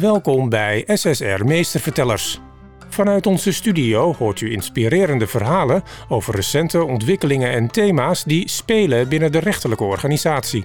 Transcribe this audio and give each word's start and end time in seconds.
Welkom 0.00 0.48
bij 0.48 0.84
SSR 0.86 1.44
Meestervertellers. 1.44 2.40
Vanuit 2.88 3.26
onze 3.26 3.52
studio 3.52 4.14
hoort 4.14 4.40
u 4.40 4.52
inspirerende 4.52 5.26
verhalen 5.26 5.82
over 6.08 6.34
recente 6.34 6.84
ontwikkelingen 6.84 7.50
en 7.50 7.70
thema's 7.70 8.24
die 8.24 8.48
spelen 8.48 9.08
binnen 9.08 9.32
de 9.32 9.38
rechterlijke 9.38 9.84
organisatie. 9.84 10.64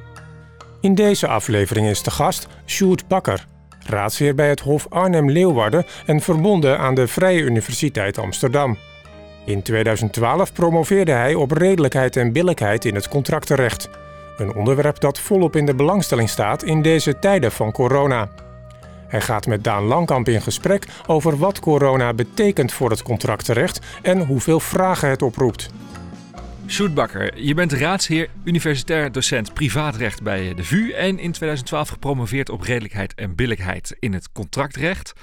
In 0.81 0.95
deze 0.95 1.27
aflevering 1.27 1.87
is 1.87 2.03
de 2.03 2.11
gast 2.11 2.47
Sjoerd 2.65 3.07
Bakker, 3.07 3.47
raadsheer 3.79 4.35
bij 4.35 4.49
het 4.49 4.59
Hof 4.59 4.87
Arnhem-Leeuwarden 4.89 5.85
en 6.05 6.21
verbonden 6.21 6.79
aan 6.79 6.95
de 6.95 7.07
Vrije 7.07 7.41
Universiteit 7.41 8.17
Amsterdam. 8.17 8.77
In 9.45 9.61
2012 9.61 10.53
promoveerde 10.53 11.11
hij 11.11 11.33
op 11.33 11.51
redelijkheid 11.51 12.15
en 12.17 12.31
billijkheid 12.31 12.85
in 12.85 12.95
het 12.95 13.07
contractenrecht. 13.07 13.89
Een 14.37 14.55
onderwerp 14.55 14.99
dat 14.99 15.19
volop 15.19 15.55
in 15.55 15.65
de 15.65 15.75
belangstelling 15.75 16.29
staat 16.29 16.63
in 16.63 16.81
deze 16.81 17.19
tijden 17.19 17.51
van 17.51 17.71
corona. 17.71 18.29
Hij 19.11 19.21
gaat 19.21 19.47
met 19.47 19.63
Daan 19.63 19.83
Langkamp 19.83 20.27
in 20.27 20.41
gesprek 20.41 20.85
over 21.07 21.37
wat 21.37 21.59
corona 21.59 22.13
betekent 22.13 22.73
voor 22.73 22.89
het 22.89 23.03
contractenrecht 23.03 23.79
en 24.01 24.19
hoeveel 24.25 24.59
vragen 24.59 25.09
het 25.09 25.21
oproept. 25.21 25.69
Sjoerd 26.67 26.93
Bakker, 26.93 27.41
je 27.41 27.53
bent 27.53 27.73
raadsheer, 27.73 28.29
universitair 28.43 29.11
docent 29.11 29.53
privaatrecht 29.53 30.23
bij 30.23 30.53
de 30.53 30.63
VU 30.63 30.91
en 30.91 31.19
in 31.19 31.31
2012 31.31 31.89
gepromoveerd 31.89 32.49
op 32.49 32.61
redelijkheid 32.61 33.13
en 33.13 33.35
billijkheid 33.35 33.95
in 33.99 34.13
het 34.13 34.31
contractrecht. 34.31 35.13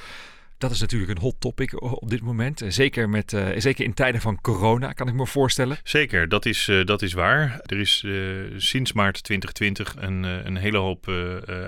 Dat 0.58 0.70
is 0.70 0.80
natuurlijk 0.80 1.10
een 1.10 1.18
hot 1.18 1.40
topic 1.40 1.82
op 1.82 2.10
dit 2.10 2.20
moment. 2.20 2.62
Zeker, 2.68 3.08
met, 3.08 3.32
uh, 3.32 3.48
zeker 3.56 3.84
in 3.84 3.94
tijden 3.94 4.20
van 4.20 4.40
corona, 4.40 4.92
kan 4.92 5.08
ik 5.08 5.14
me 5.14 5.26
voorstellen. 5.26 5.78
Zeker, 5.82 6.28
dat 6.28 6.46
is, 6.46 6.68
uh, 6.68 6.84
dat 6.84 7.02
is 7.02 7.12
waar. 7.12 7.60
Er 7.62 7.78
is 7.78 8.02
uh, 8.06 8.54
sinds 8.56 8.92
maart 8.92 9.22
2020 9.22 9.94
een, 9.98 10.22
een 10.22 10.56
hele 10.56 10.78
hoop 10.78 11.08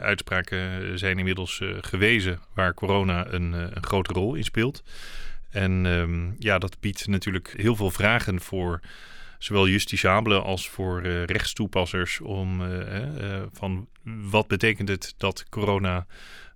uitspraken 0.03 0.99
zijn 0.99 1.19
inmiddels 1.19 1.61
gewezen 1.81 2.41
waar 2.55 2.75
corona 2.75 3.27
een, 3.33 3.53
een, 3.53 3.85
grote 3.85 4.13
rol 4.13 4.35
in 4.35 4.45
speelt. 4.45 4.83
En 5.51 5.85
um, 5.85 6.35
ja, 6.39 6.59
dat 6.59 6.81
biedt 6.81 7.07
natuurlijk 7.07 7.55
heel 7.57 7.77
veel 7.77 7.91
vragen 7.91 8.41
voor 8.41 8.81
zowel 9.39 9.69
justitiabelen 9.69 10.43
als 10.43 10.69
voor 10.69 11.03
rechtstoepassers 11.07 12.21
om 12.21 12.63
van 13.53 13.89
wat 14.05 14.47
betekent 14.47 14.89
het 14.89 15.15
dat 15.17 15.45
corona 15.49 16.07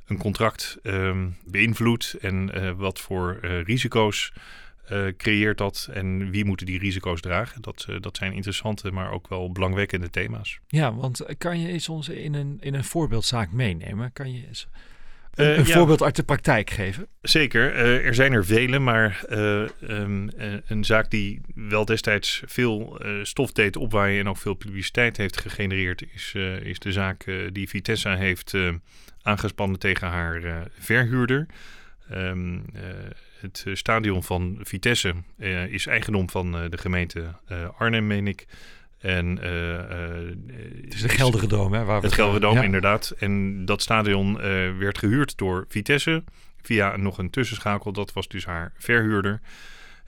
een 0.06 0.18
contract 0.18 0.78
um, 0.82 1.36
beïnvloedt 1.44 2.16
en 2.20 2.50
uh, 2.54 2.70
wat 2.70 3.00
voor 3.00 3.38
uh, 3.42 3.62
risico's 3.62 4.32
uh, 4.92 5.06
creëert 5.16 5.58
dat 5.58 5.88
en 5.92 6.30
wie 6.30 6.44
moeten 6.44 6.66
die 6.66 6.78
risico's 6.78 7.20
dragen. 7.20 7.62
Dat, 7.62 7.86
dat 8.00 8.16
zijn 8.16 8.32
interessante, 8.32 8.90
maar 8.90 9.10
ook 9.10 9.28
wel 9.28 9.52
belangwekkende 9.52 10.10
thema's. 10.10 10.58
Ja, 10.66 10.94
want 10.94 11.24
kan 11.38 11.60
je 11.60 11.68
eens 11.68 11.88
ons 11.88 12.08
in 12.08 12.34
een, 12.34 12.56
in 12.60 12.74
een 12.74 12.84
voorbeeldzaak 12.84 13.52
meenemen? 13.52 14.12
Kan 14.12 14.32
je 14.32 14.46
eens 14.46 14.68
een, 15.34 15.58
een 15.58 15.66
ja, 15.66 15.72
voorbeeld 15.72 16.02
uit 16.02 16.16
de 16.16 16.22
praktijk 16.22 16.70
geven? 16.70 17.06
Zeker, 17.20 17.74
er 18.04 18.14
zijn 18.14 18.32
er 18.32 18.46
vele, 18.46 18.78
maar 18.78 19.24
um, 19.88 20.30
een 20.66 20.84
zaak 20.84 21.10
die 21.10 21.40
wel 21.54 21.84
destijds 21.84 22.42
veel 22.46 23.00
stof 23.22 23.52
deed 23.52 23.76
opwaaien 23.76 24.20
en 24.20 24.28
ook 24.28 24.36
veel 24.36 24.54
publiciteit 24.54 25.16
heeft 25.16 25.36
gegenereerd, 25.40 26.04
is, 26.14 26.34
is 26.62 26.78
de 26.78 26.92
zaak 26.92 27.24
die 27.52 27.68
Vitessa 27.68 28.16
heeft 28.16 28.54
aangespannen 29.22 29.78
tegen 29.78 30.08
haar 30.08 30.68
verhuurder. 30.78 31.46
Um, 32.12 32.54
uh, 32.54 32.82
het 33.40 33.64
stadion 33.72 34.22
van 34.22 34.58
Vitesse 34.62 35.14
uh, 35.38 35.66
is 35.66 35.86
eigendom 35.86 36.30
van 36.30 36.52
de 36.52 36.78
gemeente 36.78 37.24
Arnhem, 37.78 38.06
meen 38.06 38.26
ik. 38.26 38.46
En, 39.04 39.36
het 40.84 40.94
is 40.94 41.00
de 41.00 41.08
hè? 41.72 41.84
Waar 41.84 42.02
het 42.02 42.12
Geldige 42.12 42.40
Doom, 42.40 42.54
ja. 42.54 42.62
inderdaad. 42.62 43.14
En 43.18 43.64
dat 43.64 43.82
stadion 43.82 44.36
werd 44.78 44.98
gehuurd 44.98 45.38
door 45.38 45.64
Vitesse 45.68 46.24
via 46.62 46.96
nog 46.96 47.18
een 47.18 47.30
tussenschakel. 47.30 47.92
Dat 47.92 48.12
was 48.12 48.28
dus 48.28 48.44
haar 48.44 48.72
verhuurder. 48.78 49.40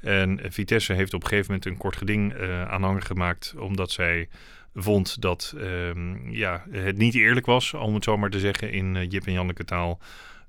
En 0.01 0.41
Vitesse 0.49 0.93
heeft 0.93 1.15
op 1.15 1.23
een 1.23 1.29
gegeven 1.29 1.53
moment 1.53 1.71
een 1.71 1.77
kort 1.77 1.97
geding 1.97 2.35
aanhanger 2.69 3.03
gemaakt, 3.03 3.55
omdat 3.59 3.91
zij 3.91 4.29
vond 4.75 5.21
dat 5.21 5.55
um, 5.57 6.31
ja, 6.31 6.65
het 6.71 6.97
niet 6.97 7.15
eerlijk 7.15 7.47
was, 7.47 7.75
om 7.75 7.95
het 7.95 8.05
zo 8.05 8.17
maar 8.17 8.31
te 8.31 8.41
zeggen, 8.41 8.73
in 8.73 8.95
uh, 8.95 9.11
Jip 9.11 9.27
en 9.27 9.33
Janneke 9.33 9.65
taal. 9.65 9.99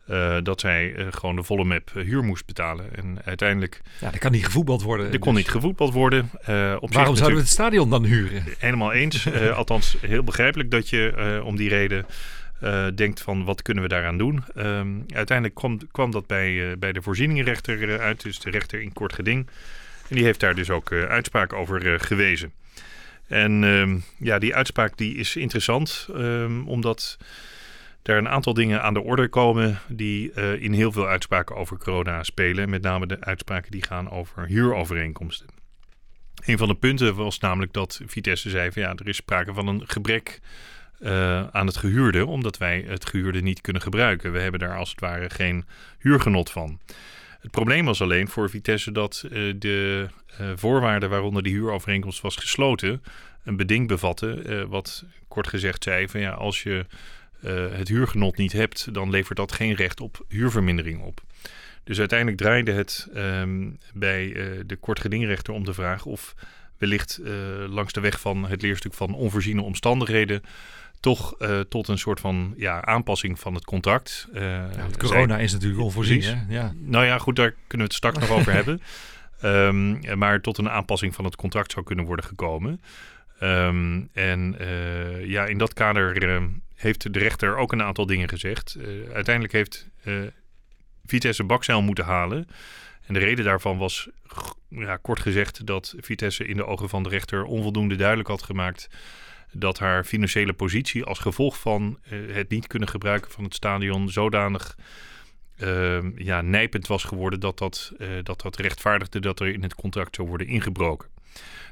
Uh, 0.10 0.38
dat 0.44 0.60
zij 0.60 0.96
uh, 0.96 1.08
gewoon 1.10 1.36
de 1.36 1.44
volle 1.44 1.64
map 1.64 1.92
huur 1.94 2.24
moest 2.24 2.46
betalen. 2.46 2.96
En 2.96 3.18
uiteindelijk... 3.26 3.82
Ja, 4.00 4.10
dat 4.12 4.20
kan 4.20 4.32
niet 4.32 4.46
gevoetbald 4.46 4.82
worden. 4.82 5.06
Er 5.06 5.12
dus. 5.12 5.20
kon 5.20 5.34
niet 5.34 5.50
gevoetbald 5.50 5.94
worden. 5.94 6.30
op 6.80 6.94
Waarom 6.94 7.16
zouden 7.16 7.38
we 7.38 7.44
het 7.44 7.52
stadion 7.52 7.90
dan 7.90 8.04
huren? 8.04 8.44
Helemaal 8.58 8.92
eens. 8.92 9.28
althans, 9.56 9.98
heel 10.02 10.24
begrijpelijk 10.24 10.72
dat 10.72 10.90
je 10.90 11.42
om 11.46 11.56
die 11.56 11.70
reden 11.70 12.06
denkt 12.96 13.22
van 13.22 13.44
wat 13.44 13.62
kunnen 13.62 13.84
we 13.84 13.90
daaraan 13.90 14.18
doen. 14.18 14.44
Um, 14.58 15.06
uiteindelijk 15.14 15.58
kwam, 15.58 15.80
kwam 15.92 16.12
dat 16.12 16.28
bij, 16.28 16.78
bij 16.80 16.92
de 16.92 17.02
voorzieningenrechter 17.02 18.00
uit. 18.00 18.24
Dus 18.24 18.40
de 18.40 18.50
rechter 18.50 18.82
in 18.82 18.94
kort 18.94 19.14
geding. 19.14 19.48
En 20.10 20.16
die 20.16 20.26
heeft 20.26 20.40
daar 20.40 20.56
dus 20.56 20.70
ook 20.70 20.92
uitspraak 20.92 21.54
over 21.54 22.00
gewezen. 22.00 22.52
En 23.28 23.64
um, 23.64 24.04
ja, 24.18 24.40
die 24.40 24.56
uitspraak 24.56 24.98
die 24.98 25.16
is 25.16 25.36
interessant, 25.36 26.08
um, 26.16 26.68
omdat 26.68 27.18
er 28.08 28.18
een 28.18 28.30
aantal 28.30 28.54
dingen 28.54 28.82
aan 28.82 28.94
de 28.94 29.02
orde 29.02 29.28
komen 29.28 29.80
die 29.88 30.32
uh, 30.36 30.62
in 30.62 30.74
heel 30.74 30.92
veel 30.92 31.08
uitspraken 31.08 31.56
over 31.56 31.78
corona 31.78 32.24
spelen. 32.24 32.70
Met 32.70 32.82
name 32.82 33.08
de 33.08 33.22
uitspraken 33.22 33.72
die 33.72 33.84
gaan 33.84 34.12
over 34.12 34.46
huurovereenkomsten. 34.46 35.48
Een 36.46 36.58
van 36.58 36.68
de 36.68 36.76
punten 36.76 37.16
was 37.16 37.40
namelijk 37.40 37.74
dat 37.74 38.02
Vitesse 38.06 38.50
zei 38.50 38.72
van 38.72 38.82
ja, 38.82 38.94
er 38.96 39.08
is 39.08 39.16
sprake 39.16 39.54
van 39.54 39.68
een 39.68 39.82
gebrek 39.88 40.40
uh, 41.00 41.48
aan 41.48 41.68
het 41.68 41.78
gehuurde, 41.78 42.26
omdat 42.26 42.58
wij 42.58 42.86
het 42.88 43.06
gehuurde 43.06 43.42
niet 43.42 43.62
kunnen 43.62 43.82
gebruiken. 43.82 44.32
We 44.32 44.40
hebben 44.40 44.60
daar 44.60 44.78
als 44.78 44.90
het 44.90 45.00
ware 45.00 45.30
geen 45.30 45.66
huurgenot 46.00 46.52
van. 46.52 46.80
Het 47.40 47.52
probleem 47.52 47.86
was 47.86 48.02
alleen 48.02 48.28
voor 48.28 48.50
Vitesse 48.50 48.92
dat 48.92 49.24
uh, 49.26 49.54
de 49.58 50.08
voorwaarden 50.56 51.10
waaronder 51.10 51.44
die 51.44 51.54
huurovereenkomst 51.54 52.22
was 52.22 52.36
gesloten 52.36 53.04
een 53.44 53.58
beding 53.58 53.88
bevatte, 53.88 54.66
wat 54.70 55.06
kort 55.28 55.48
gezegd 55.48 55.84
zei 55.84 56.08
van 56.08 56.20
ja, 56.20 56.32
als 56.32 56.64
je 56.64 56.86
het 57.72 57.88
huurgenot 57.88 58.38
niet 58.38 58.52
hebt, 58.52 58.94
dan 58.94 59.10
levert 59.10 59.38
dat 59.38 59.52
geen 59.52 59.74
recht 59.74 60.02
op 60.02 60.26
huurvermindering 60.28 61.02
op. 61.02 61.22
Dus 61.84 62.00
uiteindelijk 62.00 62.38
draaide 62.38 62.72
het 62.72 63.08
um, 63.16 63.78
bij 63.94 64.34
de 64.66 64.76
kortgedingrechter 64.76 65.54
om 65.54 65.66
de 65.66 65.74
vraag 65.74 66.06
of 66.06 66.36
wellicht 66.78 67.20
langs 67.68 67.94
de 67.94 68.00
weg 68.00 68.20
van 68.20 68.46
het 68.50 68.62
leerstuk 68.62 68.94
van 68.94 69.14
onvoorziene 69.14 69.62
omstandigheden 69.62 70.42
toch 71.00 71.36
uh, 71.40 71.60
tot 71.60 71.88
een 71.88 71.98
soort 71.98 72.20
van 72.20 72.54
ja, 72.58 72.86
aanpassing 72.86 73.40
van 73.40 73.54
het 73.54 73.66
contract. 73.66 74.28
Uh, 74.34 74.42
ja, 74.42 74.88
corona 74.98 75.38
is 75.38 75.54
natuurlijk 75.54 75.82
onvoorzien. 75.82 76.24
Hè? 76.24 76.36
Ja. 76.50 76.74
Nou 76.80 77.06
ja, 77.06 77.18
goed, 77.18 77.36
daar 77.36 77.52
kunnen 77.68 77.88
we 77.88 77.94
het 77.94 77.94
straks 77.94 78.18
nog 78.20 78.30
over 78.38 78.54
hebben. 78.54 78.82
Um, 79.44 80.18
maar 80.18 80.42
tot 80.42 80.58
een 80.58 80.70
aanpassing 80.70 81.16
van 81.16 81.26
het 81.26 81.36
contract 81.36 81.72
zou 81.72 81.86
kunnen 81.86 82.06
worden 82.06 82.26
gekomen. 82.26 82.82
Um, 83.44 84.10
en 84.14 84.56
uh, 84.62 85.26
ja, 85.26 85.46
in 85.46 85.58
dat 85.58 85.74
kader 85.74 86.42
heeft 86.76 87.14
de 87.14 87.20
rechter 87.20 87.58
ook 87.58 87.72
een 87.72 87.82
aantal 87.82 88.06
dingen 88.06 88.30
gezegd. 88.30 88.78
uiteindelijk 89.14 89.54
heeft 89.54 89.90
Vitesse 91.06 91.44
bakzeil 91.44 91.82
moeten 91.82 92.06
halen. 92.06 92.48
En 93.06 93.14
de 93.14 93.20
reden 93.20 93.46
daarvan 93.46 93.78
was, 93.78 94.10
ja, 94.70 94.98
kort 94.98 95.20
gezegd, 95.20 95.66
dat 95.66 95.96
Vitesse 95.98 96.46
in 96.46 96.58
de 96.58 96.66
ogen 96.66 96.90
van 96.90 97.04
de 97.04 97.10
rechter 97.10 97.44
onvoldoende 97.44 97.96
duidelijk 97.96 98.30
had 98.30 98.44
gemaakt 98.44 98.90
dat 99.52 99.80
haar 99.80 100.04
financiële 100.04 100.54
positie 100.54 101.04
als 101.04 101.20
gevolg 101.20 101.60
van 101.60 102.00
het 102.32 102.50
niet 102.50 102.68
kunnen 102.68 102.90
gebruiken 102.90 103.32
van 103.32 103.44
het 103.44 103.54
stadion 103.54 104.10
zodanig 104.10 104.76
uh, 105.64 105.98
ja, 106.16 106.42
nijpend 106.42 106.88
was 106.88 107.04
geworden 107.04 107.40
dat 107.40 107.58
dat, 107.58 107.92
dat 108.24 108.42
dat 108.42 108.58
rechtvaardigde 108.58 109.20
dat 109.20 109.40
er 109.40 109.48
in 109.48 109.64
het 109.64 109.76
contract 109.76 110.16
zou 110.16 110.28
worden 110.28 110.48
ingebroken. 110.48 111.10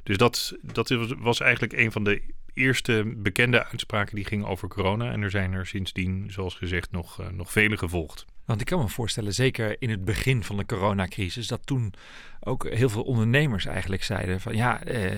Dus 0.03 0.17
dat, 0.17 0.55
dat 0.61 0.89
was 1.19 1.39
eigenlijk 1.39 1.73
een 1.73 1.91
van 1.91 2.03
de 2.03 2.21
eerste 2.53 3.13
bekende 3.17 3.65
uitspraken 3.65 4.15
die 4.15 4.25
ging 4.25 4.45
over 4.45 4.67
corona. 4.67 5.11
En 5.11 5.21
er 5.21 5.29
zijn 5.29 5.53
er 5.53 5.65
sindsdien, 5.65 6.31
zoals 6.31 6.55
gezegd, 6.55 6.91
nog, 6.91 7.21
uh, 7.21 7.27
nog 7.27 7.51
vele 7.51 7.77
gevolgd. 7.77 8.25
Want 8.45 8.61
ik 8.61 8.65
kan 8.65 8.79
me 8.79 8.87
voorstellen, 8.87 9.33
zeker 9.33 9.75
in 9.79 9.89
het 9.89 10.05
begin 10.05 10.43
van 10.43 10.57
de 10.57 10.65
coronacrisis, 10.65 11.47
dat 11.47 11.65
toen 11.65 11.93
ook 12.39 12.69
heel 12.69 12.89
veel 12.89 13.03
ondernemers 13.03 13.65
eigenlijk 13.65 14.03
zeiden 14.03 14.41
van 14.41 14.55
ja, 14.55 14.83
eh, 14.83 15.11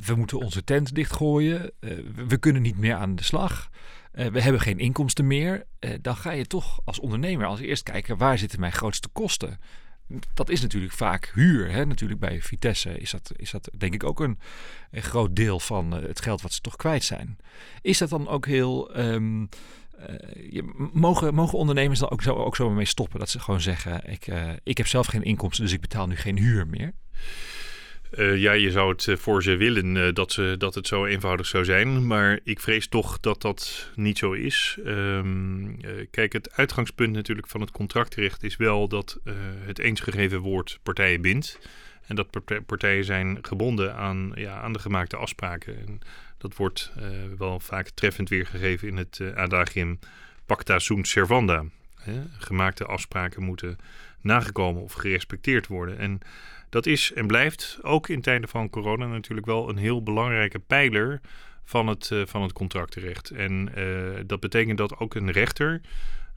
we, 0.00 0.14
moeten 0.14 0.38
onze 0.38 0.64
tent 0.64 0.94
dichtgooien, 0.94 1.70
eh, 1.80 1.90
we 2.26 2.36
kunnen 2.36 2.62
niet 2.62 2.78
meer 2.78 2.94
aan 2.94 3.16
de 3.16 3.22
slag, 3.22 3.70
eh, 4.14 4.26
we 4.26 4.40
hebben 4.40 4.60
geen 4.60 4.78
inkomsten 4.78 5.26
meer. 5.26 5.66
Eh, 5.78 5.90
dan 6.00 6.16
ga 6.16 6.30
je 6.30 6.46
toch 6.46 6.80
als 6.84 7.00
ondernemer 7.00 7.46
als 7.46 7.60
eerst 7.60 7.82
kijken 7.82 8.16
waar 8.16 8.38
zitten 8.38 8.60
mijn 8.60 8.72
grootste 8.72 9.08
kosten. 9.08 9.58
Dat 10.34 10.48
is 10.48 10.60
natuurlijk 10.60 10.92
vaak 10.92 11.30
huur. 11.34 11.70
Hè? 11.70 11.86
Natuurlijk 11.86 12.20
bij 12.20 12.42
Vitesse 12.42 12.98
is 12.98 13.10
dat, 13.10 13.32
is 13.36 13.50
dat 13.50 13.70
denk 13.76 13.94
ik 13.94 14.04
ook 14.04 14.20
een, 14.20 14.38
een 14.90 15.02
groot 15.02 15.36
deel 15.36 15.60
van 15.60 15.96
eh, 15.96 16.02
het 16.02 16.20
geld 16.20 16.42
wat 16.42 16.52
ze 16.52 16.60
toch 16.60 16.76
kwijt 16.76 17.04
zijn. 17.04 17.38
Is 17.82 17.98
dat 17.98 18.08
dan 18.08 18.28
ook 18.28 18.46
heel... 18.46 18.98
Um, 18.98 19.48
uh, 20.52 20.62
mogen, 20.92 21.34
mogen 21.34 21.58
ondernemers 21.58 21.98
dan 21.98 22.10
ook 22.10 22.22
zo, 22.22 22.34
ook 22.34 22.56
zo 22.56 22.70
mee 22.70 22.84
stoppen? 22.84 23.18
Dat 23.18 23.30
ze 23.30 23.40
gewoon 23.40 23.60
zeggen, 23.60 24.10
ik, 24.10 24.26
uh, 24.26 24.50
ik 24.62 24.76
heb 24.76 24.86
zelf 24.86 25.06
geen 25.06 25.22
inkomsten, 25.22 25.64
dus 25.64 25.72
ik 25.72 25.80
betaal 25.80 26.06
nu 26.06 26.16
geen 26.16 26.38
huur 26.38 26.66
meer? 26.66 26.92
Uh, 28.18 28.36
ja, 28.36 28.52
je 28.52 28.70
zou 28.70 28.90
het 28.90 29.20
voor 29.20 29.42
ze 29.42 29.56
willen 29.56 29.94
uh, 29.94 30.12
dat, 30.12 30.32
ze, 30.32 30.54
dat 30.58 30.74
het 30.74 30.86
zo 30.86 31.04
eenvoudig 31.04 31.46
zou 31.46 31.64
zijn. 31.64 32.06
Maar 32.06 32.40
ik 32.42 32.60
vrees 32.60 32.88
toch 32.88 33.20
dat 33.20 33.42
dat 33.42 33.90
niet 33.94 34.18
zo 34.18 34.32
is. 34.32 34.78
Uh, 34.84 35.20
kijk, 36.10 36.32
het 36.32 36.52
uitgangspunt 36.52 37.12
natuurlijk 37.12 37.48
van 37.48 37.60
het 37.60 37.70
contractrecht 37.70 38.42
is 38.42 38.56
wel 38.56 38.88
dat 38.88 39.20
het 39.64 39.78
eens 39.78 40.00
gegeven 40.00 40.38
woord 40.38 40.78
partijen 40.82 41.20
bindt. 41.20 41.58
En 42.06 42.16
dat 42.16 42.26
partijen 42.66 43.04
zijn 43.04 43.38
gebonden 43.42 43.94
aan, 43.94 44.32
ja, 44.34 44.60
aan 44.60 44.72
de 44.72 44.78
gemaakte 44.78 45.16
afspraken. 45.16 45.78
En 45.86 46.00
dat 46.38 46.56
wordt 46.56 46.92
wel 47.38 47.60
vaak 47.60 47.88
treffend 47.88 48.28
weergegeven 48.28 48.88
in 48.88 48.96
het 48.96 49.20
adagium 49.34 49.98
pacta 50.46 50.78
sunt 50.78 51.08
servanda. 51.08 51.64
Gemaakte 52.38 52.84
afspraken 52.84 53.42
moeten 53.42 53.78
nagekomen 54.24 54.82
of 54.82 54.92
gerespecteerd 54.92 55.66
worden. 55.66 55.98
En 55.98 56.20
dat 56.68 56.86
is 56.86 57.12
en 57.12 57.26
blijft 57.26 57.78
ook 57.82 58.08
in 58.08 58.20
tijden 58.20 58.48
van 58.48 58.70
corona 58.70 59.06
natuurlijk 59.06 59.46
wel 59.46 59.68
een 59.68 59.76
heel 59.76 60.02
belangrijke 60.02 60.58
pijler 60.58 61.20
van 61.64 61.86
het, 61.86 62.10
uh, 62.12 62.22
van 62.26 62.42
het 62.42 62.52
contractenrecht. 62.52 63.30
En 63.30 63.70
uh, 63.78 64.20
dat 64.26 64.40
betekent 64.40 64.78
dat 64.78 64.98
ook 64.98 65.14
een 65.14 65.30
rechter 65.30 65.80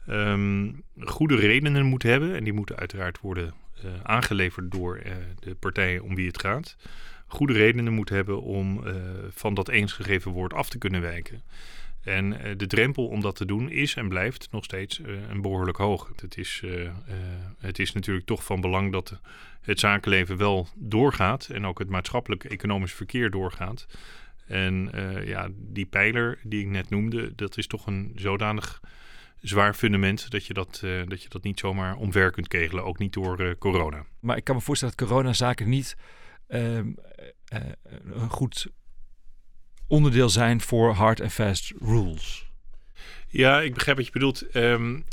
um, 0.10 0.84
goede 1.00 1.36
redenen 1.36 1.86
moet 1.86 2.04
hebben. 2.04 2.36
En 2.36 2.44
die 2.44 2.54
moeten 2.54 2.78
uiteraard 2.78 3.20
worden 3.20 3.54
uh, 3.86 3.92
aangeleverd 4.04 4.72
door 4.72 5.02
de 5.40 5.56
partijen 5.56 6.04
om 6.04 6.16
wie 6.16 6.28
het 6.28 6.42
gaat. 6.42 6.78
Goede 7.28 7.54
redenen 7.54 7.94
moet 7.94 8.10
hebben 8.10 8.42
om 8.42 8.84
van 9.30 9.54
dat 9.54 9.70
eens 9.70 9.94
gegeven 9.94 10.32
woord 10.32 10.54
af 10.54 10.70
te 10.70 10.78
kunnen 10.78 11.02
wijken. 11.02 11.42
En 12.08 12.34
uh, 12.34 12.58
de 12.58 12.68
drempel 12.68 13.08
om 13.08 13.22
dat 13.22 13.36
te 13.36 13.46
doen 13.46 13.70
is 13.70 13.96
en 13.96 14.10
blijft 14.10 14.48
nog 14.52 14.64
steeds 14.64 15.00
uh, 15.00 15.30
een 15.30 15.42
behoorlijk 15.42 15.78
hoog. 15.78 16.12
Het 16.16 16.38
is, 16.38 16.62
uh, 16.66 16.92
het 17.60 17.80
is 17.80 17.92
natuurlijk 17.92 18.26
toch 18.26 18.44
van 18.44 18.62
belang 18.62 18.92
dat 18.92 19.20
het 19.62 19.80
zakenleven 19.80 20.38
wel 20.38 20.68
doorgaat 20.76 21.50
en 21.50 21.66
ook 21.66 21.80
het 21.80 21.90
maatschappelijk-economisch 21.90 22.94
verkeer 22.94 23.30
doorgaat. 23.30 23.86
En 24.48 24.92
ja, 25.26 25.50
die 25.54 25.86
pijler 25.86 26.40
die 26.44 26.62
ik 26.62 26.68
net 26.68 26.90
noemde, 26.90 27.36
dat 27.36 27.58
is 27.58 27.68
toch 27.68 27.88
een 27.88 28.12
zodanig 28.16 28.82
zwaar 29.40 29.74
fundament 29.74 30.32
dat 30.32 30.46
je 30.46 30.54
dat, 30.54 30.80
dat, 31.08 31.24
je 31.24 31.30
dat 31.30 31.44
niet 31.44 31.60
zomaar 31.60 31.96
omver 31.96 32.32
kunt 32.32 32.48
kegelen, 32.48 32.84
ook 32.84 32.98
niet 32.98 33.14
door 33.14 33.58
corona. 33.58 34.06
Maar 34.20 34.38
ik 34.38 34.44
kan 34.44 34.56
me 34.56 34.62
voorstellen 34.62 34.96
dat 34.98 35.08
coronazaken 35.08 35.70
niet 35.70 35.98
ehm, 36.48 36.92
goed 38.28 38.68
onderdeel 39.88 40.30
zijn 40.30 40.62
voor 40.62 40.92
hard 40.92 41.22
and 41.22 41.34
fast 41.34 41.74
rules. 41.80 42.46
Ja, 43.28 43.62
ik 43.62 43.74
begrijp 43.74 43.98
wat 43.98 44.06
je 44.06 44.12
bedoelt. 44.12 44.56
Um, 44.56 45.04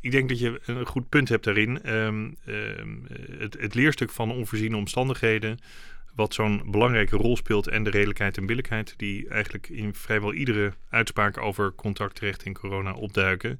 ik, 0.00 0.10
denk 0.10 0.28
dat 0.28 0.38
je 0.38 0.60
een 0.66 0.86
goed 0.86 1.08
punt 1.08 1.28
hebt 1.28 1.44
daarin. 1.44 1.94
Um, 1.94 2.36
um, 2.46 3.06
het, 3.38 3.56
het, 3.60 3.74
leerstuk 3.74 4.10
van 4.10 4.32
onvoorziene 4.32 4.76
omstandigheden, 4.76 5.58
wat 6.14 6.34
zo'n 6.34 6.62
belangrijke 6.70 7.16
rol 7.16 7.36
speelt, 7.36 7.68
en 7.68 7.84
de 7.84 7.90
redelijkheid 7.90 8.36
en 8.36 8.46
billijkheid, 8.46 8.94
die 8.96 9.28
eigenlijk 9.28 9.68
in 9.68 9.94
vrijwel 9.94 10.32
iedere 10.32 10.72
uitspraak 10.88 11.38
over 11.38 11.74
contactrecht 11.74 12.44
in 12.44 12.52
corona 12.52 12.92
opduiken, 12.92 13.58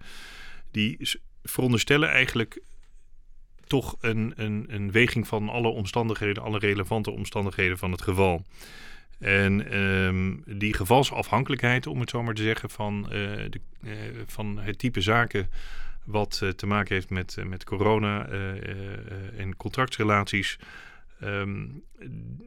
die 0.71 0.99
veronderstellen 1.43 2.09
eigenlijk 2.09 2.61
toch 3.67 3.97
een, 4.01 4.33
een, 4.37 4.65
een 4.69 4.91
weging 4.91 5.27
van 5.27 5.49
alle 5.49 5.69
omstandigheden, 5.69 6.43
alle 6.43 6.59
relevante 6.59 7.11
omstandigheden 7.11 7.79
van 7.79 7.91
het 7.91 8.03
geval. 8.03 8.45
En 9.23 9.79
um, 9.79 10.43
die 10.47 10.75
gevalsafhankelijkheid, 10.75 11.87
om 11.87 12.01
het 12.01 12.11
zo 12.11 12.23
maar 12.23 12.35
te 12.35 12.43
zeggen, 12.43 12.71
van, 12.71 13.05
uh, 13.05 13.11
de, 13.11 13.61
uh, 13.85 13.93
van 14.27 14.59
het 14.59 14.79
type 14.79 15.01
zaken 15.01 15.51
wat 16.05 16.41
uh, 16.43 16.49
te 16.49 16.67
maken 16.67 16.95
heeft 16.95 17.11
met, 17.11 17.37
met 17.47 17.65
corona 17.65 18.27
en 19.37 19.57
contractsrelaties. 19.57 20.59
Um, 21.25 21.83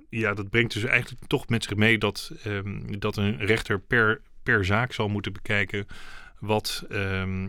ja, 0.09 0.33
dat 0.33 0.49
brengt 0.49 0.73
dus 0.73 0.83
eigenlijk 0.83 1.27
toch 1.27 1.47
met 1.47 1.63
zich 1.63 1.75
mee 1.75 1.97
dat, 1.97 2.31
um, 2.45 2.99
dat 2.99 3.17
een 3.17 3.37
rechter 3.37 3.79
per, 3.79 4.21
per 4.43 4.65
zaak 4.65 4.93
zal 4.93 5.09
moeten 5.09 5.33
bekijken 5.33 5.87
wat, 6.39 6.85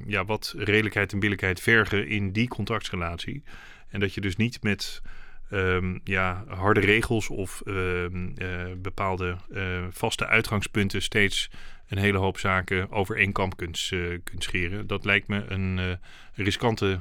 ja, 0.06 0.25
wat 0.25 0.55
redelijkheid 0.56 1.12
en 1.12 1.19
billijkheid 1.19 1.61
vergen 1.61 2.08
in 2.08 2.32
die 2.32 2.49
contractsrelatie. 2.49 3.43
En 3.88 4.00
dat 4.00 4.14
je 4.14 4.20
dus 4.20 4.37
niet 4.37 4.62
met 4.62 5.02
um, 5.50 6.00
ja, 6.04 6.44
harde 6.48 6.81
regels 6.81 7.28
of 7.28 7.62
um, 7.64 8.34
uh, 8.38 8.64
bepaalde 8.76 9.37
uh, 9.50 9.84
vaste 9.90 10.26
uitgangspunten 10.26 11.02
steeds 11.02 11.50
een 11.88 11.98
hele 11.98 12.19
hoop 12.19 12.38
zaken 12.38 12.90
over 12.90 13.16
één 13.16 13.32
kamp 13.32 13.56
kunt, 13.56 13.90
uh, 13.93 14.19
kunt 14.25 14.43
scheren. 14.43 14.87
Dat 14.87 15.04
lijkt 15.04 15.28
me 15.28 15.44
een 15.48 15.98
riskante 16.32 17.00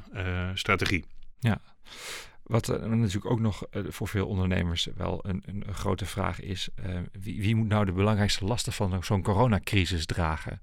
strategie. 0.54 1.06
Ja. 1.40 1.62
Wat 2.44 2.68
natuurlijk 2.68 3.32
ook 3.32 3.40
nog 3.40 3.64
voor 3.72 4.08
veel 4.08 4.28
ondernemers 4.28 4.88
wel 4.96 5.20
een, 5.28 5.44
een 5.46 5.74
grote 5.74 6.06
vraag 6.06 6.42
is: 6.42 6.70
wie, 7.12 7.42
wie, 7.42 7.56
moet 7.56 7.68
nou 7.68 7.86
de 7.86 7.92
belangrijkste 7.92 8.46
lasten 8.46 8.74
van 8.74 9.04
zo'n 9.04 9.22
coronacrisis 9.22 10.06
dragen? 10.06 10.62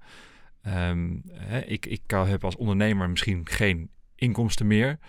Um, 0.67 1.21
hè, 1.31 1.59
ik, 1.59 1.85
ik 1.85 2.01
heb 2.07 2.43
als 2.43 2.55
ondernemer 2.55 3.09
misschien 3.09 3.41
geen 3.49 3.89
inkomsten 4.15 4.67
meer, 4.67 4.99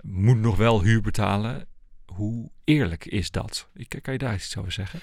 moet 0.00 0.38
nog 0.38 0.56
wel 0.56 0.82
huur 0.82 1.00
betalen 1.00 1.68
hoe 2.14 2.50
eerlijk 2.64 3.04
is 3.04 3.30
dat? 3.30 3.68
Kan 4.02 4.12
je 4.12 4.18
daar 4.18 4.34
iets 4.34 4.56
over 4.56 4.72
zeggen? 4.72 5.00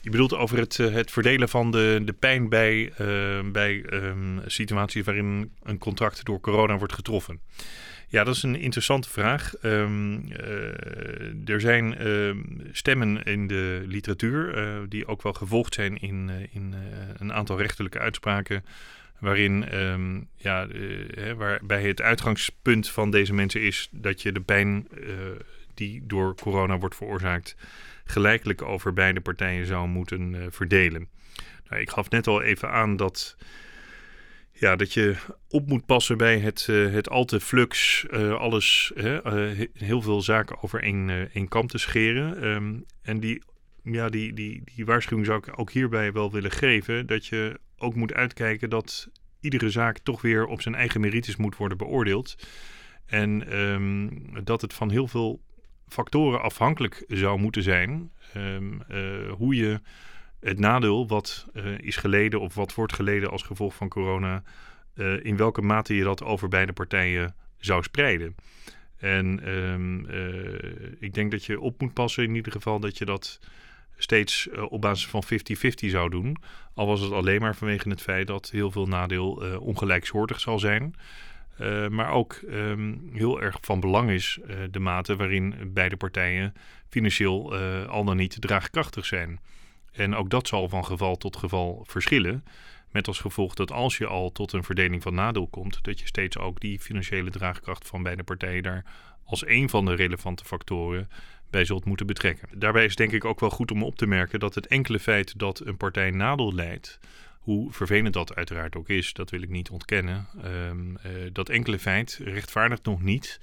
Je 0.00 0.10
bedoelt 0.10 0.34
over 0.34 0.58
het, 0.58 0.78
eh, 0.78 0.92
het 0.92 1.10
verdelen 1.10 1.48
van 1.48 1.70
de, 1.70 2.02
de 2.04 2.12
pijn 2.12 2.48
bij, 2.48 2.92
uh, 3.00 3.50
bij 3.50 3.84
um, 3.92 4.40
situaties 4.46 5.04
waarin 5.04 5.52
een 5.62 5.78
contract 5.78 6.24
door 6.24 6.40
corona 6.40 6.78
wordt 6.78 6.92
getroffen. 6.92 7.40
Ja, 8.08 8.24
dat 8.24 8.34
is 8.34 8.42
een 8.42 8.56
interessante 8.56 9.10
vraag. 9.10 9.52
Um, 9.62 10.24
uh, 10.30 11.48
er 11.48 11.60
zijn 11.60 12.06
uh, 12.06 12.36
stemmen 12.72 13.22
in 13.22 13.46
de 13.46 13.82
literatuur 13.86 14.88
die 14.88 15.06
ook 15.06 15.22
wel 15.22 15.32
gevolgd 15.32 15.74
zijn 15.74 15.98
in, 15.98 16.30
in 16.50 16.74
een 17.16 17.32
aantal 17.32 17.58
rechterlijke 17.58 17.98
uitspraken. 17.98 18.64
Waarin 19.18 19.78
um, 19.78 20.28
ja, 20.36 20.66
waarbij 21.36 21.82
het 21.82 22.00
uitgangspunt 22.00 22.88
van 22.88 23.10
deze 23.10 23.32
mensen 23.32 23.62
is 23.62 23.88
dat 23.90 24.22
je 24.22 24.32
de 24.32 24.40
pijn 24.40 24.88
die 25.74 26.06
door 26.06 26.34
corona 26.34 26.78
wordt 26.78 26.96
veroorzaakt, 26.96 27.56
gelijkelijk 28.04 28.62
over 28.62 28.92
beide 28.92 29.20
partijen 29.20 29.66
zou 29.66 29.88
moeten 29.88 30.34
uh, 30.34 30.46
verdelen. 30.50 31.08
Nou, 31.68 31.80
ik 31.80 31.90
gaf 31.90 32.10
net 32.10 32.26
al 32.26 32.42
even 32.42 32.70
aan 32.70 32.96
dat, 32.96 33.36
ja, 34.52 34.76
dat 34.76 34.92
je 34.92 35.16
op 35.48 35.68
moet 35.68 35.86
passen 35.86 36.16
bij 36.16 36.38
het, 36.38 36.66
uh, 36.70 36.92
het 36.92 37.08
al 37.08 37.24
te 37.24 37.40
flux, 37.40 38.04
uh, 38.10 38.34
alles, 38.34 38.92
heel 39.72 40.02
veel 40.02 40.22
zaken 40.22 40.62
over 40.62 40.82
één, 40.82 41.30
één 41.32 41.48
kam 41.48 41.66
te 41.66 41.78
scheren. 41.78 42.44
Um, 42.44 42.84
en 43.02 43.20
die, 43.20 43.42
ja, 43.82 44.08
die, 44.08 44.32
die, 44.32 44.62
die 44.74 44.84
waarschuwing 44.84 45.26
zou 45.26 45.38
ik 45.38 45.58
ook 45.58 45.70
hierbij 45.70 46.12
wel 46.12 46.32
willen 46.32 46.50
geven, 46.50 47.06
dat 47.06 47.26
je 47.26 47.60
ook 47.76 47.94
moet 47.94 48.14
uitkijken 48.14 48.70
dat 48.70 49.08
iedere 49.40 49.70
zaak 49.70 49.98
toch 49.98 50.22
weer 50.22 50.46
op 50.46 50.62
zijn 50.62 50.74
eigen 50.74 51.00
merites 51.00 51.36
moet 51.36 51.56
worden 51.56 51.78
beoordeeld. 51.78 52.36
En 53.06 53.58
um, 53.58 54.44
dat 54.44 54.60
het 54.60 54.74
van 54.74 54.90
heel 54.90 55.08
veel 55.08 55.40
factoren 55.92 56.42
afhankelijk 56.42 57.04
zou 57.08 57.38
moeten 57.38 57.62
zijn. 57.62 58.10
Um, 58.36 58.80
uh, 58.90 59.32
hoe 59.32 59.54
je 59.54 59.80
het 60.40 60.58
nadeel 60.58 61.06
wat 61.06 61.46
uh, 61.54 61.78
is 61.78 61.96
geleden 61.96 62.40
of 62.40 62.54
wat 62.54 62.74
wordt 62.74 62.92
geleden 62.92 63.30
als 63.30 63.42
gevolg 63.42 63.74
van 63.74 63.88
corona, 63.88 64.42
uh, 64.94 65.24
in 65.24 65.36
welke 65.36 65.62
mate 65.62 65.94
je 65.94 66.04
dat 66.04 66.22
over 66.24 66.48
beide 66.48 66.72
partijen 66.72 67.34
zou 67.58 67.82
spreiden. 67.82 68.34
En 68.96 69.48
um, 69.48 70.06
ik 70.98 71.14
denk 71.14 71.30
dat 71.30 71.44
je 71.44 71.60
op 71.60 71.80
moet 71.80 71.92
passen 71.92 72.24
in 72.24 72.34
ieder 72.34 72.52
geval 72.52 72.80
dat 72.80 72.98
je 72.98 73.04
dat 73.04 73.40
steeds 73.96 74.48
op 74.68 74.80
basis 74.80 75.06
van 75.06 75.24
50-50 75.24 75.90
zou 75.90 76.10
doen. 76.10 76.36
Al 76.74 76.86
was 76.86 77.00
het 77.00 77.12
alleen 77.12 77.40
maar 77.40 77.56
vanwege 77.56 77.88
het 77.88 78.02
feit 78.02 78.26
dat 78.26 78.50
heel 78.50 78.70
veel 78.70 78.86
nadeel 78.86 79.58
ongelijksoortig 79.60 80.40
zal 80.40 80.58
zijn. 80.58 80.94
Uh, 81.62 81.88
maar 81.88 82.10
ook 82.10 82.40
um, 82.48 83.10
heel 83.12 83.42
erg 83.42 83.58
van 83.60 83.80
belang 83.80 84.10
is 84.10 84.38
uh, 84.46 84.56
de 84.70 84.78
mate 84.78 85.16
waarin 85.16 85.54
beide 85.66 85.96
partijen 85.96 86.54
financieel 86.88 87.60
uh, 87.60 87.88
al 87.88 88.04
dan 88.04 88.16
niet 88.16 88.40
draagkrachtig 88.40 89.06
zijn. 89.06 89.40
En 89.92 90.14
ook 90.14 90.30
dat 90.30 90.48
zal 90.48 90.68
van 90.68 90.84
geval 90.84 91.16
tot 91.16 91.36
geval 91.36 91.84
verschillen. 91.88 92.44
Met 92.90 93.06
als 93.06 93.20
gevolg 93.20 93.54
dat 93.54 93.72
als 93.72 93.98
je 93.98 94.06
al 94.06 94.32
tot 94.32 94.52
een 94.52 94.64
verdeling 94.64 95.02
van 95.02 95.14
nadeel 95.14 95.46
komt, 95.46 95.78
dat 95.82 96.00
je 96.00 96.06
steeds 96.06 96.38
ook 96.38 96.60
die 96.60 96.80
financiële 96.80 97.30
draagkracht 97.30 97.88
van 97.88 98.02
beide 98.02 98.22
partijen 98.22 98.62
daar 98.62 98.84
als 99.24 99.46
een 99.46 99.68
van 99.68 99.84
de 99.84 99.94
relevante 99.94 100.44
factoren 100.44 101.08
bij 101.50 101.64
zult 101.64 101.84
moeten 101.84 102.06
betrekken. 102.06 102.48
Daarbij 102.58 102.84
is 102.84 102.96
denk 102.96 103.12
ik 103.12 103.24
ook 103.24 103.40
wel 103.40 103.50
goed 103.50 103.70
om 103.70 103.82
op 103.82 103.96
te 103.96 104.06
merken 104.06 104.40
dat 104.40 104.54
het 104.54 104.66
enkele 104.66 104.98
feit 104.98 105.38
dat 105.38 105.60
een 105.64 105.76
partij 105.76 106.10
nadeel 106.10 106.54
leidt, 106.54 106.98
hoe 107.42 107.72
vervelend 107.72 108.14
dat 108.14 108.34
uiteraard 108.34 108.76
ook 108.76 108.88
is, 108.88 109.12
dat 109.12 109.30
wil 109.30 109.42
ik 109.42 109.48
niet 109.48 109.70
ontkennen. 109.70 110.26
Um, 110.44 110.90
uh, 111.06 111.12
dat 111.32 111.48
enkele 111.48 111.78
feit 111.78 112.20
rechtvaardigt 112.24 112.84
nog 112.84 113.02
niet 113.02 113.40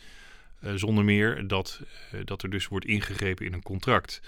uh, 0.64 0.72
zonder 0.76 1.04
meer 1.04 1.48
dat, 1.48 1.82
uh, 2.14 2.22
dat 2.26 2.44
er 2.44 2.50
dus 2.50 2.68
wordt 2.68 2.86
ingegrepen 2.86 3.46
in 3.46 3.54
een 3.54 3.64
contract. 3.64 4.22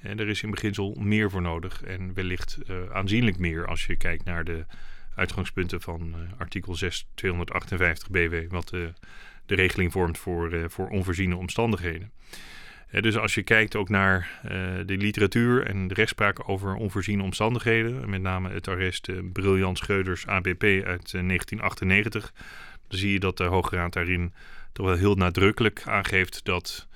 En 0.00 0.18
er 0.18 0.28
is 0.28 0.42
in 0.42 0.50
beginsel 0.50 0.94
meer 0.94 1.30
voor 1.30 1.42
nodig 1.42 1.82
en 1.82 2.14
wellicht 2.14 2.58
aanzienlijk 2.92 3.38
meer 3.38 3.66
als 3.66 3.86
je 3.86 3.96
kijkt 3.96 4.24
naar 4.24 4.44
de 4.44 4.64
uitgangspunten 5.14 5.80
van 5.80 6.14
artikel 6.36 6.74
6 6.74 7.06
258 7.14 8.10
BW, 8.10 8.34
wat 8.48 8.68
de 8.68 9.54
regeling 9.54 9.92
vormt 9.92 10.18
voor, 10.18 10.70
voor 10.70 10.88
onvoorziene 10.88 11.36
omstandigheden. 11.36 12.10
Dus 12.90 13.16
als 13.16 13.34
je 13.34 13.42
kijkt 13.42 13.76
ook 13.76 13.88
naar 13.88 14.40
de 14.86 14.96
literatuur 14.96 15.66
en 15.66 15.88
de 15.88 15.94
rechtspraak 15.94 16.48
over 16.48 16.74
onvoorziene 16.74 17.22
omstandigheden, 17.22 18.10
met 18.10 18.22
name 18.22 18.50
het 18.50 18.68
arrest 18.68 19.32
Briljant 19.32 19.78
Scheuders 19.78 20.26
ABP 20.26 20.62
uit 20.62 21.10
1998, 21.10 22.32
dan 22.88 22.98
zie 22.98 23.12
je 23.12 23.20
dat 23.20 23.36
de 23.36 23.44
Hoge 23.44 23.76
Raad 23.76 23.92
daarin 23.92 24.32
toch 24.72 24.86
wel 24.86 24.96
heel 24.96 25.14
nadrukkelijk 25.14 25.82
aangeeft 25.84 26.44
dat 26.44 26.86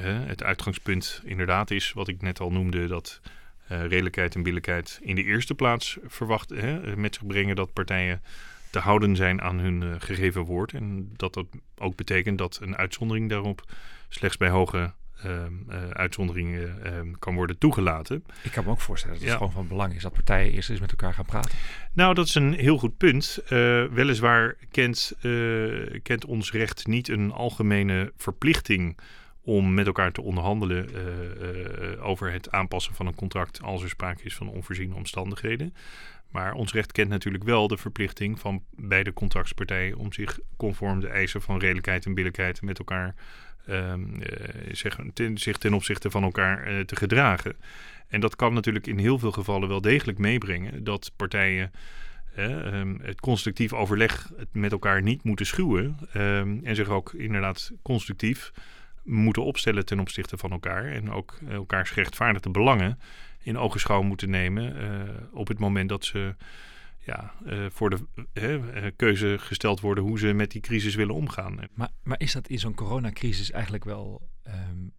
het 0.00 0.42
uitgangspunt 0.42 1.22
inderdaad 1.24 1.70
is 1.70 1.92
wat 1.92 2.08
ik 2.08 2.22
net 2.22 2.40
al 2.40 2.50
noemde, 2.50 2.86
dat 2.86 3.20
redelijkheid 3.66 4.34
en 4.34 4.42
billijkheid 4.42 4.98
in 5.02 5.14
de 5.14 5.24
eerste 5.24 5.54
plaats 5.54 5.98
verwacht, 6.06 6.50
met 6.96 7.14
zich 7.14 7.26
brengen 7.26 7.56
dat 7.56 7.72
partijen 7.72 8.22
te 8.70 8.78
houden 8.78 9.16
zijn 9.16 9.42
aan 9.42 9.58
hun 9.58 10.00
gegeven 10.00 10.42
woord. 10.42 10.72
En 10.72 11.10
dat 11.16 11.34
dat 11.34 11.46
ook 11.78 11.96
betekent 11.96 12.38
dat 12.38 12.58
een 12.62 12.76
uitzondering 12.76 13.28
daarop 13.28 13.72
slechts 14.08 14.36
bij 14.36 14.48
hoge 14.48 14.92
uh, 15.26 15.90
uitzonderingen 15.90 16.84
ehm, 16.84 17.12
kan 17.18 17.34
worden 17.34 17.58
toegelaten. 17.58 18.24
Ik 18.42 18.50
kan 18.50 18.64
me 18.64 18.70
ook 18.70 18.80
voorstellen 18.80 19.16
dat 19.18 19.28
het 19.28 19.36
gewoon 19.36 19.52
van 19.52 19.68
belang 19.68 19.94
is 19.94 20.02
dat 20.02 20.12
partijen 20.12 20.52
eerst 20.52 20.70
eens 20.70 20.80
met 20.80 20.90
elkaar 20.90 21.14
gaan 21.14 21.24
praten. 21.24 21.58
Nou, 21.92 22.14
dat 22.14 22.26
is 22.26 22.34
een 22.34 22.52
heel 22.52 22.78
goed 22.78 22.96
punt. 22.96 23.38
Uh, 23.44 23.48
weliswaar 23.84 24.56
kent, 24.70 25.12
kent 26.02 26.24
ons 26.24 26.52
recht 26.52 26.86
niet 26.86 27.08
een 27.08 27.32
algemene 27.32 28.12
verplichting 28.16 28.98
om 29.42 29.74
met 29.74 29.86
elkaar 29.86 30.12
te 30.12 30.22
onderhandelen 30.22 30.88
over 32.00 32.32
het 32.32 32.50
aanpassen 32.50 32.94
van 32.94 33.06
een 33.06 33.14
contract 33.14 33.62
als 33.62 33.82
er 33.82 33.88
sprake 33.88 34.24
is 34.24 34.34
van 34.34 34.48
onvoorziene 34.48 34.94
omstandigheden. 34.94 35.74
Maar 36.34 36.52
ons 36.52 36.72
recht 36.72 36.92
kent 36.92 37.08
natuurlijk 37.08 37.44
wel 37.44 37.68
de 37.68 37.76
verplichting 37.76 38.40
van 38.40 38.62
beide 38.70 39.12
contractspartijen 39.12 39.96
om 39.96 40.12
zich 40.12 40.38
conform 40.56 41.00
de 41.00 41.08
eisen 41.08 41.42
van 41.42 41.58
redelijkheid 41.58 42.06
en 42.06 42.14
billijkheid 42.14 42.62
met 42.62 42.78
elkaar 42.78 43.14
um, 43.70 44.22
zeg, 44.72 44.98
ten, 45.14 45.38
zich 45.38 45.58
ten 45.58 45.74
opzichte 45.74 46.10
van 46.10 46.22
elkaar 46.22 46.72
uh, 46.72 46.80
te 46.80 46.96
gedragen. 46.96 47.56
En 48.08 48.20
dat 48.20 48.36
kan 48.36 48.54
natuurlijk 48.54 48.86
in 48.86 48.98
heel 48.98 49.18
veel 49.18 49.32
gevallen 49.32 49.68
wel 49.68 49.80
degelijk 49.80 50.18
meebrengen 50.18 50.84
dat 50.84 51.12
partijen 51.16 51.72
um, 52.38 53.00
het 53.02 53.20
constructief 53.20 53.72
overleg 53.72 54.30
met 54.52 54.72
elkaar 54.72 55.02
niet 55.02 55.24
moeten 55.24 55.46
schuwen 55.46 55.98
um, 56.16 56.60
en 56.64 56.74
zich 56.74 56.88
ook 56.88 57.12
inderdaad 57.12 57.72
constructief 57.82 58.52
moeten 59.02 59.44
opstellen 59.44 59.86
ten 59.86 60.00
opzichte 60.00 60.38
van 60.38 60.50
elkaar 60.50 60.84
en 60.84 61.10
ook 61.10 61.38
elkaars 61.48 61.90
gerechtvaardigde 61.90 62.50
belangen 62.50 62.98
in 63.42 63.58
ogenschouw 63.58 64.02
moeten 64.02 64.30
nemen 64.30 64.76
uh, 64.76 65.00
op 65.32 65.48
het 65.48 65.58
moment 65.58 65.88
dat 65.88 66.04
ze 66.04 66.34
ja, 67.04 67.34
uh, 67.46 67.66
voor 67.70 67.90
de 67.90 67.98
uh, 68.34 68.86
keuze 68.96 69.36
gesteld 69.38 69.80
worden 69.80 70.04
hoe 70.04 70.18
ze 70.18 70.32
met 70.32 70.50
die 70.50 70.60
crisis 70.60 70.94
willen 70.94 71.14
omgaan. 71.14 71.58
Maar, 71.74 71.90
maar 72.02 72.20
is 72.20 72.32
dat 72.32 72.48
in 72.48 72.58
zo'n 72.58 72.74
coronacrisis 72.74 73.50
eigenlijk 73.50 73.84
wel... 73.84 74.28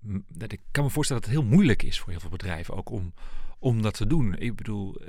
Um, 0.01 0.25
dat 0.27 0.51
ik 0.51 0.61
kan 0.71 0.83
me 0.83 0.89
voorstellen 0.89 1.21
dat 1.21 1.31
het 1.31 1.41
heel 1.41 1.49
moeilijk 1.49 1.83
is 1.83 1.99
voor 1.99 2.09
heel 2.09 2.19
veel 2.19 2.29
bedrijven 2.29 2.75
ook 2.75 2.89
om 2.89 3.13
om 3.59 3.81
dat 3.81 3.93
te 3.93 4.07
doen. 4.07 4.35
Ik 4.37 4.55
bedoel, 4.55 5.01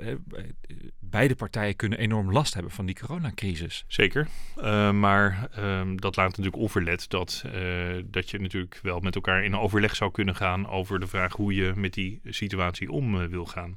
beide 0.99 1.35
partijen 1.35 1.75
kunnen 1.75 1.99
enorm 1.99 2.31
last 2.31 2.53
hebben 2.53 2.71
van 2.71 2.85
die 2.85 2.95
coronacrisis. 2.95 3.85
Zeker, 3.87 4.27
uh, 4.57 4.91
maar 4.91 5.49
uh, 5.59 5.81
dat 5.95 6.15
laat 6.15 6.27
natuurlijk 6.27 6.55
onverlet 6.55 7.09
dat, 7.09 7.43
uh, 7.45 8.03
dat 8.05 8.29
je 8.29 8.39
natuurlijk 8.39 8.79
wel 8.81 8.99
met 8.99 9.15
elkaar 9.15 9.43
in 9.43 9.55
overleg 9.55 9.95
zou 9.95 10.11
kunnen 10.11 10.35
gaan 10.35 10.67
over 10.67 10.99
de 10.99 11.07
vraag 11.07 11.33
hoe 11.33 11.53
je 11.53 11.73
met 11.75 11.93
die 11.93 12.19
situatie 12.23 12.91
om 12.91 13.21
eh, 13.21 13.27
wil 13.27 13.45
gaan. 13.45 13.75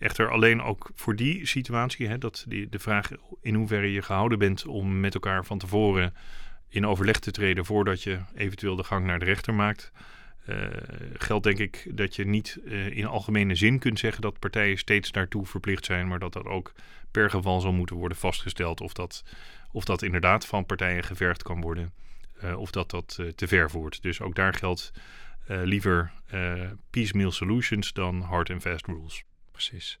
Echter 0.00 0.30
alleen 0.30 0.62
ook 0.62 0.90
voor 0.94 1.16
die 1.16 1.46
situatie, 1.46 2.08
hè, 2.08 2.18
dat 2.18 2.44
die, 2.48 2.68
de 2.68 2.78
vraag 2.78 3.10
in 3.40 3.54
hoeverre 3.54 3.92
je 3.92 4.02
gehouden 4.02 4.38
bent 4.38 4.66
om 4.66 5.00
met 5.00 5.14
elkaar 5.14 5.44
van 5.44 5.58
tevoren 5.58 6.14
in 6.68 6.86
overleg 6.86 7.18
te 7.18 7.30
treden 7.30 7.64
voordat 7.64 8.02
je 8.02 8.18
eventueel 8.34 8.76
de 8.76 8.84
gang 8.84 9.06
naar 9.06 9.18
de 9.18 9.24
rechter 9.24 9.54
maakt. 9.54 9.92
Uh, 10.48 10.56
geldt 11.14 11.44
denk 11.44 11.58
ik 11.58 11.90
dat 11.94 12.16
je 12.16 12.26
niet 12.26 12.58
uh, 12.64 12.96
in 12.96 13.06
algemene 13.06 13.54
zin 13.54 13.78
kunt 13.78 13.98
zeggen 13.98 14.22
dat 14.22 14.38
partijen 14.38 14.78
steeds 14.78 15.12
daartoe 15.12 15.46
verplicht 15.46 15.84
zijn, 15.84 16.08
maar 16.08 16.18
dat 16.18 16.32
dat 16.32 16.44
ook 16.44 16.72
per 17.10 17.30
geval 17.30 17.60
zal 17.60 17.72
moeten 17.72 17.96
worden 17.96 18.18
vastgesteld 18.18 18.80
of 18.80 18.92
dat, 18.92 19.24
of 19.72 19.84
dat 19.84 20.02
inderdaad 20.02 20.46
van 20.46 20.66
partijen 20.66 21.04
gevergd 21.04 21.42
kan 21.42 21.60
worden 21.60 21.92
uh, 22.44 22.58
of 22.58 22.70
dat 22.70 22.90
dat 22.90 23.18
te 23.34 23.48
ver 23.48 23.70
voert. 23.70 24.02
Dus 24.02 24.20
ook 24.20 24.34
daar 24.34 24.54
geldt 24.54 24.92
liever 25.46 26.12
piecemeal 26.90 27.30
solutions 27.30 27.92
dan 27.92 28.20
hard 28.20 28.50
and 28.50 28.62
fast 28.62 28.86
rules. 28.86 29.24
Precies. 29.68 29.98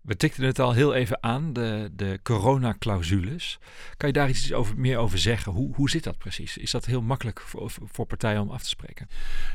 We 0.00 0.16
tikten 0.16 0.44
het 0.44 0.58
al 0.58 0.72
heel 0.72 0.94
even 0.94 1.22
aan, 1.22 1.52
de, 1.52 1.90
de 1.92 2.20
coronaclausules. 2.22 3.58
Kan 3.96 4.08
je 4.08 4.14
daar 4.14 4.28
iets 4.28 4.52
over, 4.52 4.78
meer 4.78 4.98
over 4.98 5.18
zeggen? 5.18 5.52
Hoe, 5.52 5.74
hoe 5.74 5.90
zit 5.90 6.04
dat 6.04 6.18
precies? 6.18 6.56
Is 6.56 6.70
dat 6.70 6.84
heel 6.84 7.02
makkelijk 7.02 7.40
voor, 7.40 7.70
voor 7.84 8.06
partijen 8.06 8.40
om 8.40 8.50
af 8.50 8.62
te 8.62 8.68
spreken? 8.68 9.08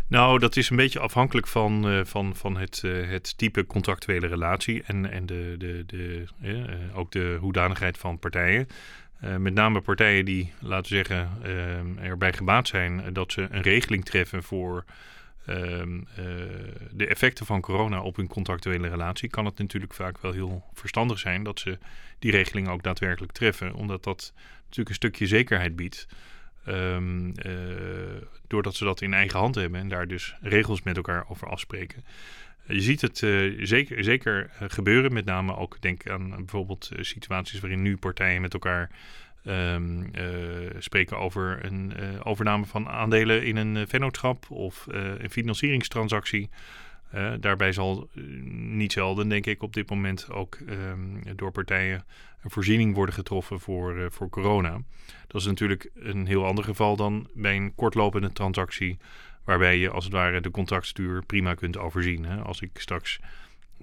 Nou, 0.07 0.39
dat 0.39 0.55
is 0.55 0.69
een 0.69 0.75
beetje 0.75 0.99
afhankelijk 0.99 1.47
van, 1.47 1.91
uh, 1.91 2.05
van, 2.05 2.35
van 2.35 2.57
het, 2.57 2.81
uh, 2.85 3.09
het 3.09 3.37
type 3.37 3.65
contractuele 3.65 4.27
relatie 4.27 4.83
en, 4.83 5.11
en 5.11 5.25
de, 5.25 5.55
de, 5.57 5.83
de, 5.85 6.25
uh, 6.41 6.97
ook 6.97 7.11
de 7.11 7.37
hoedanigheid 7.39 7.97
van 7.97 8.19
partijen. 8.19 8.67
met 9.37 9.53
name 9.53 9.81
partijen 9.81 10.25
die, 10.25 10.53
laten 10.59 10.87
zeggen, 10.87 11.29
erbij 12.01 12.33
gebaat 12.33 12.67
zijn 12.67 13.13
dat 13.13 13.31
ze 13.31 13.47
een 13.49 13.61
regeling 13.61 14.05
treffen 14.05 14.43
voor 14.43 14.85
um, 15.49 16.07
uh, 16.09 16.25
de 16.91 17.07
effecten 17.07 17.45
van 17.45 17.61
corona 17.61 18.01
op 18.01 18.15
hun 18.15 18.27
contractuele 18.27 18.87
relatie, 18.87 19.29
kan 19.29 19.45
het 19.45 19.57
natuurlijk 19.57 19.93
vaak 19.93 20.21
wel 20.21 20.31
heel 20.31 20.63
verstandig 20.73 21.19
zijn 21.19 21.43
dat 21.43 21.59
ze 21.59 21.77
die 22.19 22.31
regeling 22.31 22.69
ook 22.69 22.83
daadwerkelijk 22.83 23.31
treffen, 23.31 23.73
omdat 23.73 24.03
dat 24.03 24.33
natuurlijk 24.63 24.89
een 24.89 24.95
stukje 24.95 25.27
zekerheid 25.27 25.75
biedt. 25.75 26.07
Um, 26.67 27.27
uh, 27.27 27.53
doordat 28.47 28.75
ze 28.75 28.83
dat 28.83 29.01
in 29.01 29.13
eigen 29.13 29.39
hand 29.39 29.55
hebben 29.55 29.79
en 29.79 29.89
daar 29.89 30.07
dus 30.07 30.35
regels 30.41 30.81
met 30.81 30.95
elkaar 30.95 31.29
over 31.29 31.49
afspreken. 31.49 32.03
Je 32.67 32.81
ziet 32.81 33.01
het 33.01 33.21
uh, 33.21 33.65
zeker, 33.65 34.03
zeker 34.03 34.49
gebeuren, 34.59 35.13
met 35.13 35.25
name 35.25 35.55
ook 35.55 35.81
denk 35.81 36.09
aan 36.09 36.29
bijvoorbeeld 36.29 36.89
situaties 36.99 37.59
waarin 37.59 37.81
nu 37.81 37.97
partijen 37.97 38.41
met 38.41 38.53
elkaar 38.53 38.89
um, 39.45 40.09
uh, 40.15 40.69
spreken 40.79 41.17
over 41.17 41.65
een 41.65 41.93
uh, 41.99 42.19
overname 42.23 42.65
van 42.65 42.89
aandelen 42.89 43.45
in 43.45 43.55
een 43.55 43.75
uh, 43.75 43.83
vennootschap 43.87 44.45
of 44.49 44.85
een 45.17 45.29
financieringstransactie. 45.29 46.49
daarbij 47.39 47.71
zal 47.71 48.09
niet 48.53 48.91
zelden, 48.91 49.29
denk 49.29 49.45
ik, 49.45 49.63
op 49.63 49.73
dit 49.73 49.89
moment 49.89 50.31
ook 50.31 50.57
um, 50.69 51.21
door 51.35 51.51
partijen 51.51 52.05
een 52.43 52.49
voorziening 52.49 52.95
worden 52.95 53.15
getroffen 53.15 53.59
voor, 53.59 54.11
voor 54.11 54.29
corona. 54.29 54.81
Dat 55.27 55.41
is 55.41 55.47
natuurlijk 55.47 55.89
een 55.95 56.27
heel 56.27 56.45
ander 56.45 56.63
geval 56.63 56.95
dan 56.95 57.27
bij 57.33 57.55
een 57.55 57.75
kortlopende 57.75 58.31
transactie, 58.31 58.97
waarbij 59.43 59.77
je 59.77 59.89
als 59.89 60.03
het 60.03 60.13
ware 60.13 60.41
de 60.41 60.51
contractstuur 60.51 61.23
prima 61.25 61.53
kunt 61.53 61.77
overzien. 61.77 62.25
Hè? 62.25 62.41
Als 62.41 62.61
ik 62.61 62.69
straks 62.73 63.19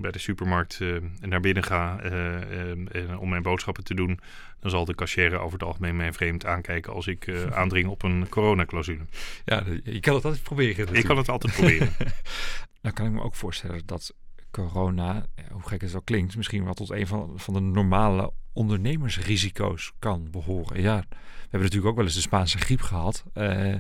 bij 0.00 0.11
de 0.11 0.19
supermarkt 0.19 0.80
uh, 0.80 0.97
naar 1.21 1.40
binnen 1.40 1.62
ga 1.62 2.04
uh, 2.04 3.21
om 3.21 3.28
mijn 3.28 3.42
boodschappen 3.42 3.85
te 3.85 3.95
doen, 3.95 4.21
dan 4.61 4.71
zal 4.71 4.85
de 4.85 4.95
cashier 4.95 5.38
over 5.38 5.59
het 5.59 5.69
algemeen 5.69 5.97
mij 5.97 6.12
vreemd 6.12 6.47
aankijken 6.47 6.92
als 6.92 7.07
ik 7.07 7.30
aandring 7.52 7.88
op 7.88 8.02
een 8.02 8.28
coronaclausule. 8.28 9.04
Ja, 9.45 9.64
je 9.85 10.00
kan 10.00 10.14
het 10.14 10.25
altijd 10.25 10.42
proberen. 10.42 10.76
Natuurlijk. 10.76 10.99
Ik 10.99 11.04
kan 11.04 11.16
het 11.16 11.28
altijd 11.28 11.52
proberen. 11.52 11.92
nou 12.83 12.95
kan 12.95 13.07
ik 13.07 13.12
me 13.12 13.23
ook 13.23 13.35
voorstellen 13.35 13.83
dat 13.87 14.14
corona, 14.50 15.26
hoe 15.50 15.69
gek 15.69 15.80
het 15.80 15.95
ook 15.95 16.04
klinkt, 16.04 16.37
misschien 16.37 16.64
wel 16.64 16.75
tot 16.75 16.90
een 16.90 17.07
van, 17.07 17.33
van 17.37 17.54
de 17.54 17.61
normale 17.61 18.33
ondernemersrisico's 18.52 19.92
kan 19.99 20.30
behoren. 20.30 20.83
Ja, 20.83 21.04
we 21.09 21.16
hebben 21.40 21.61
natuurlijk 21.61 21.87
ook 21.87 21.97
wel 21.97 22.04
eens 22.04 22.14
de 22.14 22.21
Spaanse 22.21 22.59
griep 22.59 22.80
gehad. 22.80 23.25
Uh, 23.35 23.75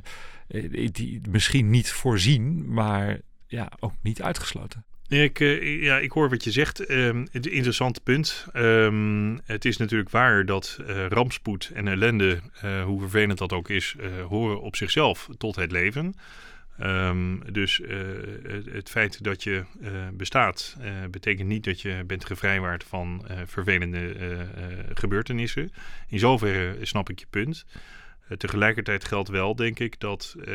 die 0.92 1.20
misschien 1.28 1.70
niet 1.70 1.90
voorzien, 1.90 2.72
maar 2.72 3.20
ja, 3.46 3.72
ook 3.78 3.92
niet 4.02 4.22
uitgesloten. 4.22 4.84
Ik, 5.10 5.40
uh, 5.40 5.82
ja, 5.82 5.98
ik 5.98 6.12
hoor 6.12 6.28
wat 6.28 6.44
je 6.44 6.50
zegt. 6.50 6.90
Um, 6.90 7.26
het 7.32 7.46
interessante 7.46 8.00
punt. 8.00 8.46
Um, 8.56 9.40
het 9.44 9.64
is 9.64 9.76
natuurlijk 9.76 10.10
waar 10.10 10.46
dat 10.46 10.78
uh, 10.80 11.06
rampspoed 11.06 11.70
en 11.74 11.88
ellende, 11.88 12.40
uh, 12.64 12.84
hoe 12.84 13.00
vervelend 13.00 13.38
dat 13.38 13.52
ook 13.52 13.68
is, 13.68 13.96
horen 14.28 14.60
op 14.60 14.76
zichzelf 14.76 15.28
tot 15.38 15.56
het 15.56 15.72
leven. 15.72 16.14
Um, 16.82 17.42
dus 17.52 17.80
het, 18.42 18.66
het, 18.72 18.90
feit 18.90 19.24
dat 19.24 19.42
je 19.42 19.64
bestaat, 20.12 20.76
betekent 21.10 21.48
niet 21.48 21.64
dat 21.64 21.80
je 21.80 22.04
bent 22.06 22.24
gevrijwaard 22.24 22.84
van 22.84 23.26
vervelende 23.46 24.14
gebeurtenissen. 24.94 25.72
In 26.08 26.18
zoverre 26.18 26.76
snap 26.82 27.10
ik 27.10 27.18
je 27.18 27.26
punt. 27.30 27.64
Uh, 28.30 28.36
tegelijkertijd 28.36 29.04
geldt 29.04 29.28
wel, 29.28 29.56
denk 29.56 29.78
ik, 29.78 30.00
dat 30.00 30.34
uh, 30.38 30.46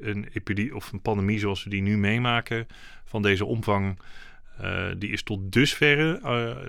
een 0.00 0.28
epidemie 0.32 0.74
of 0.74 0.92
een 0.92 1.00
pandemie 1.00 1.38
zoals 1.38 1.64
we 1.64 1.70
die 1.70 1.82
nu 1.82 1.98
meemaken, 1.98 2.66
van 3.04 3.22
deze 3.22 3.44
omvang, 3.44 3.98
uh, 4.60 4.86
die 4.98 5.10
is 5.10 5.22
tot 5.22 5.52
dusverre 5.52 6.20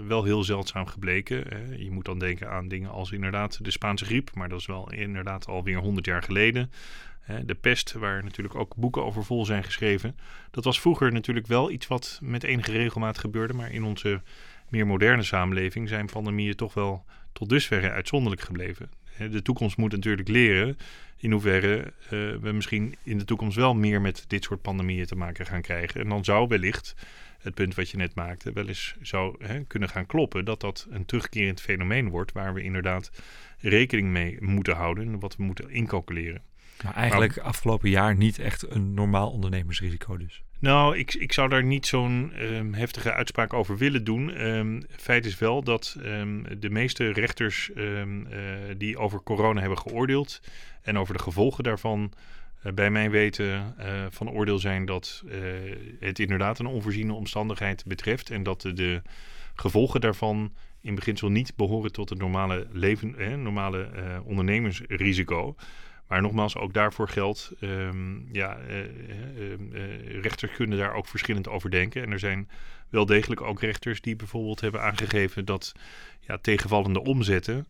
wel 0.08 0.24
heel 0.24 0.44
zeldzaam 0.44 0.86
gebleken. 0.86 1.46
je 1.84 1.92
moet 1.92 2.06
dan 2.06 2.20
denken 2.20 2.50
aan 2.50 2.68
dingen 2.68 2.90
als 2.90 3.12
inderdaad 3.12 3.64
de 3.64 3.72
Spaanse 3.72 4.06
griep, 4.06 4.30
maar 4.34 4.50
dat 4.50 4.60
is 4.60 4.66
wel 4.66 4.92
inderdaad 4.92 5.48
alweer 5.48 5.78
100 5.78 6.06
jaar 6.06 6.24
geleden. 6.24 6.72
de 7.46 7.56
pest, 7.56 7.92
waar 7.94 8.24
natuurlijk 8.24 8.56
ook 8.56 8.76
boeken 8.76 9.04
over 9.04 9.24
vol 9.24 9.46
zijn 9.46 9.64
geschreven. 9.64 10.18
Dat 10.52 10.64
was 10.64 10.80
vroeger 10.80 11.12
natuurlijk 11.12 11.48
wel 11.48 11.72
iets 11.72 11.88
wat 11.88 12.20
met 12.24 12.44
enige 12.44 12.72
regelmaat 12.72 13.18
gebeurde, 13.18 13.54
maar 13.54 13.72
in 13.72 13.84
onze 13.84 14.22
meer 14.70 14.88
moderne 14.88 15.24
samenleving 15.24 15.90
zijn 15.90 16.06
pandemieën 16.06 16.56
toch 16.56 16.74
wel 16.74 17.06
tot 17.34 17.50
dusverre 17.50 17.92
uitzonderlijk 17.92 18.42
gebleven. 18.42 18.90
De 19.18 19.42
toekomst 19.42 19.78
moet 19.78 19.92
natuurlijk 19.92 20.28
leren 20.28 20.78
in 21.18 21.32
hoeverre 21.32 21.94
we 22.42 22.52
misschien 22.54 22.96
in 23.04 23.18
de 23.18 23.26
toekomst 23.26 23.58
wel 23.58 23.76
meer 23.76 24.02
met 24.02 24.26
dit 24.28 24.44
soort 24.44 24.62
pandemieën 24.62 25.06
te 25.06 25.16
maken 25.16 25.46
gaan 25.46 25.62
krijgen. 25.62 26.02
En 26.02 26.10
dan 26.10 26.26
zou 26.26 26.48
wellicht 26.48 26.96
het 27.40 27.54
punt 27.54 27.76
wat 27.76 27.90
je 27.90 27.98
net 27.98 28.16
maakte 28.16 28.54
wel 28.54 28.68
eens 28.68 28.96
zou 29.02 29.36
hè, 29.46 29.64
kunnen 29.64 29.90
gaan 29.90 30.06
kloppen. 30.06 30.46
Dat 30.46 30.62
dat 30.62 30.88
een 30.90 31.06
terugkerend 31.06 31.62
fenomeen 31.62 32.10
wordt 32.10 32.32
waar 32.32 32.54
we 32.54 32.62
inderdaad 32.62 33.12
rekening 33.60 34.08
mee 34.08 34.38
moeten 34.40 34.76
houden 34.76 35.08
en 35.08 35.20
wat 35.20 35.36
we 35.36 35.44
moeten 35.44 35.70
incalculeren. 35.70 36.42
Maar 36.84 36.94
eigenlijk 36.94 37.38
afgelopen 37.38 37.90
jaar 37.90 38.16
niet 38.16 38.40
echt 38.40 38.72
een 38.72 38.94
normaal 38.94 39.32
ondernemersrisico 39.32 40.18
dus. 40.18 40.44
Nou, 40.60 40.98
ik, 40.98 41.14
ik 41.14 41.34
zou 41.34 41.50
daar 41.50 41.64
niet 41.64 41.86
zo'n 41.86 42.32
um, 42.40 42.74
heftige 42.74 43.14
uitspraak 43.14 43.54
over 43.54 43.78
willen 43.78 44.04
doen. 44.04 44.46
Um, 44.46 44.84
feit 44.90 45.26
is 45.26 45.38
wel 45.38 45.64
dat 45.64 45.98
um, 46.04 46.60
de 46.60 46.70
meeste 46.70 47.12
rechters 47.12 47.72
uh, 47.76 48.04
die 48.78 48.98
over 48.98 49.24
corona 49.24 49.60
hebben 49.60 49.78
geoordeeld 49.78 50.42
en 50.82 50.98
over 50.98 51.14
de 51.14 51.24
gevolgen 51.24 51.64
daarvan, 51.64 52.12
uh, 52.64 52.74
bij 52.74 52.90
mijn 52.90 53.12
weten 53.12 53.76
uh, 53.80 53.86
van 54.10 54.30
oordeel 54.30 54.60
zijn 54.60 54.86
dat 54.86 55.24
het 56.00 56.20
inderdaad 56.20 56.60
een 56.60 56.66
onvoorziene 56.66 57.14
omstandigheid 57.14 57.84
betreft 57.86 58.30
en 58.30 58.44
dat 58.44 58.62
de, 58.62 58.74
de 58.74 59.02
gevolgen 59.56 60.02
daarvan 60.02 60.54
in 60.82 60.96
beginsel 60.96 61.30
niet 61.30 61.56
behoren 61.56 61.92
tot 61.92 62.10
het 62.10 62.20
normale 62.20 62.68
leven, 62.72 63.18
eh, 63.18 63.36
normale 63.36 63.90
ondernemersrisico. 64.24 65.56
Maar 66.08 66.22
nogmaals, 66.22 66.56
ook 66.56 66.74
daarvoor 66.74 67.10
geldt, 67.10 67.54
um, 67.62 68.28
ja, 68.32 68.58
uh, 68.70 68.80
uh, 69.50 70.22
rechters 70.22 70.52
kunnen 70.52 70.78
daar 70.78 70.94
ook 70.94 71.08
verschillend 71.08 71.48
over 71.48 71.70
denken. 71.72 72.02
En 72.02 72.12
er 72.12 72.20
zijn 72.20 72.50
wel 72.90 73.06
degelijk 73.06 73.42
ook 73.42 73.62
rechters 73.62 74.02
die 74.02 74.16
bijvoorbeeld 74.16 74.62
hebben 74.62 74.82
aangegeven 74.82 75.46
dat 75.46 75.74
ja, 76.20 76.38
tegenvallende 76.38 77.04
omzetten, 77.04 77.68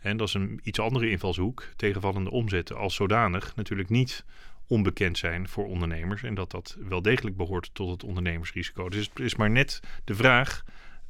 en 0.00 0.16
dat 0.16 0.28
is 0.28 0.34
een 0.34 0.60
iets 0.62 0.78
andere 0.78 1.10
invalshoek, 1.10 1.68
tegenvallende 1.76 2.30
omzetten 2.30 2.76
als 2.76 2.94
zodanig 2.94 3.56
natuurlijk 3.56 3.88
niet 3.88 4.24
onbekend 4.66 5.18
zijn 5.18 5.48
voor 5.48 5.66
ondernemers. 5.66 6.22
En 6.22 6.34
dat 6.34 6.50
dat 6.50 6.76
wel 6.88 7.02
degelijk 7.02 7.36
behoort 7.36 7.70
tot 7.72 7.90
het 7.90 8.04
ondernemersrisico. 8.04 8.88
Dus 8.88 9.08
het 9.08 9.18
is 9.18 9.36
maar 9.36 9.50
net 9.50 9.80
de 10.04 10.14
vraag 10.14 10.64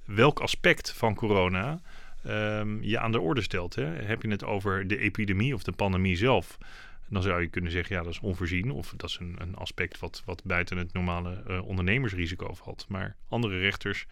welk 0.04 0.40
aspect 0.40 0.92
van 0.92 1.14
corona 1.14 1.80
um, 2.28 2.82
je 2.82 2.98
aan 2.98 3.12
de 3.12 3.20
orde 3.20 3.40
stelt. 3.40 3.74
Hè? 3.74 3.84
Heb 3.84 4.22
je 4.22 4.28
het 4.28 4.44
over 4.44 4.86
de 4.86 4.98
epidemie 4.98 5.54
of 5.54 5.62
de 5.62 5.72
pandemie 5.72 6.16
zelf? 6.16 6.58
Dan 7.08 7.22
zou 7.22 7.40
je 7.40 7.48
kunnen 7.48 7.70
zeggen, 7.70 7.96
ja, 7.96 8.02
dat 8.02 8.12
is 8.12 8.20
onvoorzien. 8.20 8.70
Of 8.70 8.94
dat 8.96 9.10
is 9.10 9.18
een, 9.20 9.36
een 9.38 9.54
aspect 9.54 9.98
wat, 9.98 10.22
wat 10.24 10.44
buiten 10.44 10.76
het 10.76 10.92
normale 10.92 11.42
uh, 11.48 11.66
ondernemersrisico 11.66 12.54
valt. 12.54 12.86
Maar 12.88 13.16
andere 13.28 13.58
rechters, 13.58 14.06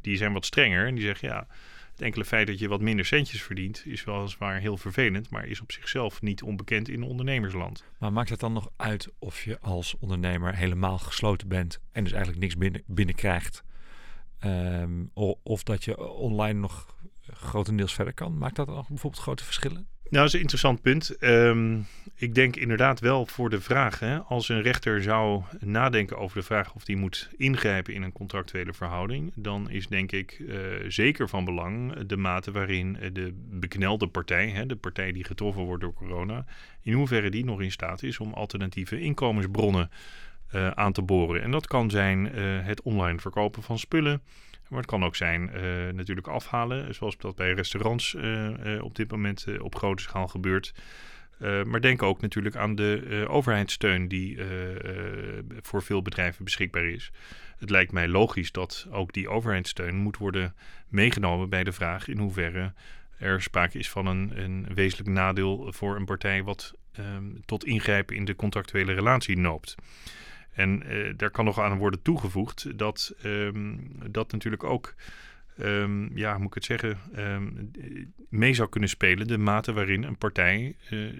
die 0.00 0.16
zijn 0.16 0.32
wat 0.32 0.44
strenger. 0.44 0.86
En 0.86 0.94
die 0.94 1.04
zeggen, 1.04 1.28
ja, 1.28 1.46
het 1.90 2.00
enkele 2.00 2.24
feit 2.24 2.46
dat 2.46 2.58
je 2.58 2.68
wat 2.68 2.80
minder 2.80 3.04
centjes 3.04 3.42
verdient... 3.42 3.82
is 3.86 4.04
weliswaar 4.04 4.58
heel 4.58 4.76
vervelend, 4.76 5.30
maar 5.30 5.46
is 5.46 5.60
op 5.60 5.72
zichzelf 5.72 6.22
niet 6.22 6.42
onbekend 6.42 6.88
in 6.88 7.02
ondernemersland. 7.02 7.84
Maar 7.98 8.12
maakt 8.12 8.30
het 8.30 8.40
dan 8.40 8.52
nog 8.52 8.70
uit 8.76 9.12
of 9.18 9.42
je 9.42 9.60
als 9.60 9.96
ondernemer 9.98 10.56
helemaal 10.56 10.98
gesloten 10.98 11.48
bent... 11.48 11.80
en 11.92 12.02
dus 12.04 12.12
eigenlijk 12.12 12.42
niks 12.42 12.56
binnen, 12.56 12.82
binnenkrijgt... 12.86 13.64
Um, 14.44 15.10
of 15.42 15.62
dat 15.62 15.84
je 15.84 16.08
online 16.08 16.58
nog 16.58 16.96
grotendeels 17.40 17.94
verder 17.94 18.14
kan. 18.14 18.38
Maakt 18.38 18.56
dat 18.56 18.66
dan 18.66 18.84
bijvoorbeeld 18.88 19.22
grote 19.22 19.44
verschillen? 19.44 19.88
Nou, 20.10 20.22
dat 20.24 20.26
is 20.26 20.32
een 20.32 20.40
interessant 20.40 20.82
punt. 20.82 21.16
Um, 21.20 21.86
ik 22.14 22.34
denk 22.34 22.56
inderdaad 22.56 23.00
wel 23.00 23.26
voor 23.26 23.50
de 23.50 23.60
vraag. 23.60 23.98
Hè, 23.98 24.18
als 24.18 24.48
een 24.48 24.62
rechter 24.62 25.02
zou 25.02 25.42
nadenken 25.60 26.18
over 26.18 26.38
de 26.38 26.44
vraag 26.44 26.74
of 26.74 26.84
die 26.84 26.96
moet 26.96 27.30
ingrijpen 27.36 27.94
in 27.94 28.02
een 28.02 28.12
contractuele 28.12 28.72
verhouding, 28.72 29.32
dan 29.34 29.70
is 29.70 29.86
denk 29.86 30.12
ik 30.12 30.38
uh, 30.38 30.58
zeker 30.88 31.28
van 31.28 31.44
belang 31.44 32.06
de 32.06 32.16
mate 32.16 32.50
waarin 32.50 32.98
de 33.12 33.32
beknelde 33.34 34.06
partij, 34.06 34.48
hè, 34.48 34.66
de 34.66 34.76
partij 34.76 35.12
die 35.12 35.24
getroffen 35.24 35.62
wordt 35.62 35.82
door 35.82 35.94
corona, 35.94 36.44
in 36.82 36.92
hoeverre 36.92 37.30
die 37.30 37.44
nog 37.44 37.60
in 37.60 37.72
staat 37.72 38.02
is 38.02 38.18
om 38.18 38.32
alternatieve 38.32 39.00
inkomensbronnen 39.00 39.90
uh, 40.54 40.70
aan 40.70 40.92
te 40.92 41.02
boren. 41.02 41.42
En 41.42 41.50
dat 41.50 41.66
kan 41.66 41.90
zijn 41.90 42.38
uh, 42.38 42.66
het 42.66 42.82
online 42.82 43.18
verkopen 43.18 43.62
van 43.62 43.78
spullen. 43.78 44.22
Maar 44.70 44.78
het 44.78 44.88
kan 44.88 45.04
ook 45.04 45.16
zijn 45.16 45.50
uh, 45.54 45.62
natuurlijk 45.92 46.28
afhalen, 46.28 46.94
zoals 46.94 47.16
dat 47.16 47.36
bij 47.36 47.52
restaurants 47.52 48.14
uh, 48.14 48.48
uh, 48.48 48.82
op 48.82 48.94
dit 48.94 49.10
moment 49.10 49.46
op 49.60 49.74
grote 49.74 50.02
schaal 50.02 50.28
gebeurt. 50.28 50.72
maar 51.66 51.80
denk 51.80 52.02
ook 52.02 52.20
natuurlijk 52.20 52.56
aan 52.56 52.74
de 52.74 53.26
overheidssteun 53.28 54.08
die 54.08 54.38
voor 55.60 55.82
veel 55.82 56.02
bedrijven 56.02 56.44
beschikbaar 56.44 56.84
is. 56.84 57.10
Het 57.58 57.70
lijkt 57.70 57.92
mij 57.92 58.08
logisch 58.08 58.52
dat 58.52 58.86
ook 58.90 59.12
die 59.12 59.28
overheidssteun 59.28 59.96
moet 59.96 60.16
worden 60.16 60.54
meegenomen 60.88 61.48
bij 61.48 61.64
de 61.64 61.72
vraag 61.72 62.08
in 62.08 62.18
hoeverre 62.18 62.72
er 63.20 63.42
sprake 63.42 63.78
is 63.78 63.90
van 63.90 64.06
een, 64.06 64.32
een 64.42 64.66
wezenlijk 64.74 65.08
nadeel 65.10 65.72
voor 65.72 65.96
een 65.96 66.04
partij 66.04 66.42
wat 66.42 66.74
um, 66.98 67.40
tot 67.44 67.64
ingrijpen 67.64 68.16
in 68.16 68.24
de 68.24 68.36
contractuele 68.36 68.92
relatie 68.92 69.38
noopt. 69.38 69.74
En 70.60 70.82
uh, 70.86 71.12
daar 71.16 71.30
kan 71.30 71.44
nog 71.44 71.60
aan 71.60 71.78
worden 71.78 72.02
toegevoegd 72.02 72.78
dat 72.78 73.14
um, 73.24 73.90
dat 74.10 74.32
natuurlijk 74.32 74.64
ook, 74.64 74.94
um, 75.58 76.16
ja, 76.16 76.38
moet 76.38 76.46
ik 76.46 76.54
het 76.54 76.64
zeggen, 76.64 76.98
um, 77.16 77.70
mee 78.28 78.54
zou 78.54 78.68
kunnen 78.68 78.88
spelen 78.88 79.26
de 79.26 79.38
mate 79.38 79.72
waarin 79.72 80.02
een 80.02 80.18
partij, 80.18 80.76
uh, 80.90 81.00
uh, 81.02 81.12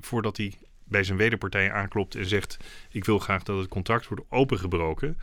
voordat 0.00 0.36
hij 0.36 0.52
bij 0.84 1.04
zijn 1.04 1.18
wederpartij 1.18 1.72
aanklopt 1.72 2.14
en 2.14 2.26
zegt: 2.26 2.56
Ik 2.90 3.04
wil 3.04 3.18
graag 3.18 3.42
dat 3.42 3.58
het 3.58 3.68
contract 3.68 4.08
wordt 4.08 4.24
opengebroken. 4.28 5.18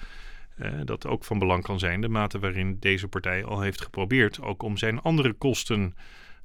dat 0.86 1.06
ook 1.06 1.24
van 1.24 1.40
belang 1.40 1.64
kan 1.64 1.80
zijn, 1.80 2.02
de 2.02 2.10
mate 2.10 2.40
waarin 2.40 2.78
deze 2.80 3.08
partij 3.08 3.44
al 3.44 3.62
heeft 3.62 3.82
geprobeerd, 3.82 4.42
ook 4.42 4.64
om 4.64 4.78
zijn 4.78 5.02
andere 5.02 5.34
kosten 5.34 5.96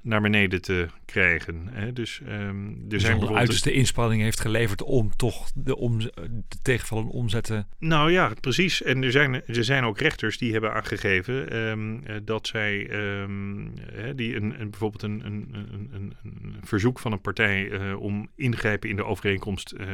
naar 0.05 0.21
beneden 0.21 0.61
te 0.61 0.87
krijgen. 1.05 1.67
Hè? 1.71 1.93
Dus 1.93 2.21
um, 2.27 2.29
er 2.29 2.89
dus 2.89 3.01
zijn 3.01 3.11
bijvoorbeeld 3.11 3.39
uiterste 3.39 3.71
inspanning 3.71 4.21
heeft 4.21 4.39
geleverd 4.39 4.83
om 4.83 5.15
toch 5.15 5.49
de, 5.55 5.75
om, 5.75 5.99
de 5.99 6.57
tegenvallen 6.61 7.07
omzetten. 7.07 7.67
Nou 7.79 8.11
ja, 8.11 8.31
precies. 8.41 8.83
En 8.83 9.03
er 9.03 9.11
zijn, 9.11 9.33
er 9.33 9.63
zijn 9.63 9.83
ook 9.83 9.99
rechters 9.99 10.37
die 10.37 10.51
hebben 10.51 10.73
aangegeven 10.73 11.55
um, 11.57 12.03
dat 12.23 12.47
zij 12.47 12.89
um, 13.21 13.73
die 14.15 14.35
een, 14.35 14.61
een, 14.61 14.69
bijvoorbeeld 14.69 15.03
een, 15.03 15.25
een, 15.25 15.47
een, 15.53 16.15
een, 16.23 16.55
verzoek 16.63 16.99
van 16.99 17.11
een 17.11 17.21
partij 17.21 17.69
uh, 17.69 18.01
om 18.01 18.29
ingrijpen 18.35 18.89
in 18.89 18.95
de 18.95 19.05
overeenkomst 19.05 19.73
uh, 19.77 19.87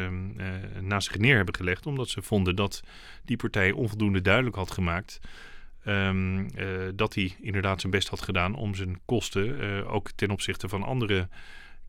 naast 0.81 1.07
zich 1.07 1.17
neer 1.17 1.35
hebben 1.35 1.55
gelegd, 1.55 1.85
omdat 1.85 2.09
ze 2.09 2.21
vonden 2.21 2.55
dat 2.55 2.83
die 3.25 3.37
partij 3.37 3.71
onvoldoende 3.71 4.21
duidelijk 4.21 4.55
had 4.55 4.71
gemaakt 4.71 5.19
Um, 5.85 6.39
uh, 6.39 6.89
dat 6.95 7.15
hij 7.15 7.35
inderdaad 7.41 7.79
zijn 7.79 7.91
best 7.91 8.07
had 8.07 8.21
gedaan 8.21 8.55
om 8.55 8.75
zijn 8.75 8.99
kosten 9.05 9.61
uh, 9.61 9.93
ook 9.93 10.11
ten 10.11 10.29
opzichte 10.31 10.69
van 10.69 10.83
andere 10.83 11.27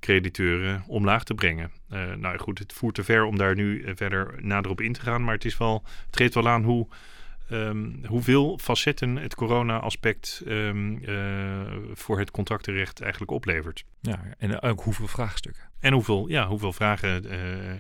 crediteuren 0.01 0.85
omlaag 0.87 1.25
te 1.25 1.35
brengen. 1.35 1.71
Uh, 1.91 2.15
nou 2.15 2.39
goed, 2.39 2.59
het 2.59 2.73
voert 2.73 2.95
te 2.95 3.05
ver 3.05 3.25
om 3.25 3.39
daar 3.39 3.55
nu 3.55 3.95
verder 3.95 4.35
nader 4.45 4.71
op 4.71 4.81
in 4.81 4.93
te 4.93 5.01
gaan, 5.01 5.25
maar 5.25 5.35
het, 5.35 5.45
is 5.45 5.59
wel, 5.59 5.85
het 6.07 6.17
geeft 6.17 6.35
wel 6.35 6.49
aan 6.49 6.63
hoe, 6.63 6.89
um, 7.51 8.01
hoeveel 8.07 8.59
facetten 8.59 9.17
het 9.17 9.35
corona-aspect 9.35 10.43
um, 10.47 11.01
voor 11.93 12.19
het 12.19 12.31
contractenrecht 12.31 13.01
eigenlijk 13.01 13.33
oplevert. 13.33 13.85
Ja, 14.01 14.21
en 14.39 14.61
ook 14.61 14.81
hoeveel 14.81 15.09
vraagstukken. 15.09 15.63
En 15.81 15.93
hoeveel, 15.93 16.29
ja, 16.29 16.47
hoeveel 16.47 16.73
vragen 16.73 17.31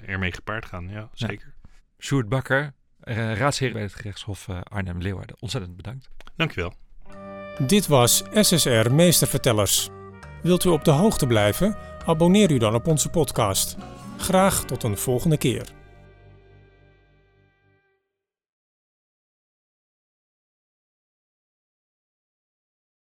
ermee 0.06 0.32
gepaard 0.32 0.66
gaan, 0.66 0.88
ja, 0.88 1.10
zeker. 1.12 1.54
Ja. 1.62 1.70
Sjoerd 1.98 2.28
Bakker, 2.28 2.72
uh, 3.04 3.34
raadsheer 3.36 3.72
bij 3.72 3.82
het 3.82 3.94
gerechtshof 3.94 4.48
uh, 4.48 4.60
Arnhem-Leeuwarden. 4.62 5.36
Ontzettend 5.40 5.76
bedankt. 5.76 6.08
Dankjewel. 6.36 6.72
Dit 7.58 7.86
was 7.86 8.22
SSR 8.32 8.90
Meestervertellers. 8.90 9.88
Wilt 10.42 10.64
u 10.64 10.68
op 10.68 10.84
de 10.84 10.90
hoogte 10.90 11.26
blijven? 11.26 11.76
Abonneer 12.06 12.50
u 12.50 12.58
dan 12.58 12.74
op 12.74 12.86
onze 12.86 13.08
podcast. 13.08 13.76
Graag 14.18 14.64
tot 14.64 14.82
een 14.82 14.96
volgende 14.96 15.36
keer. 15.36 15.81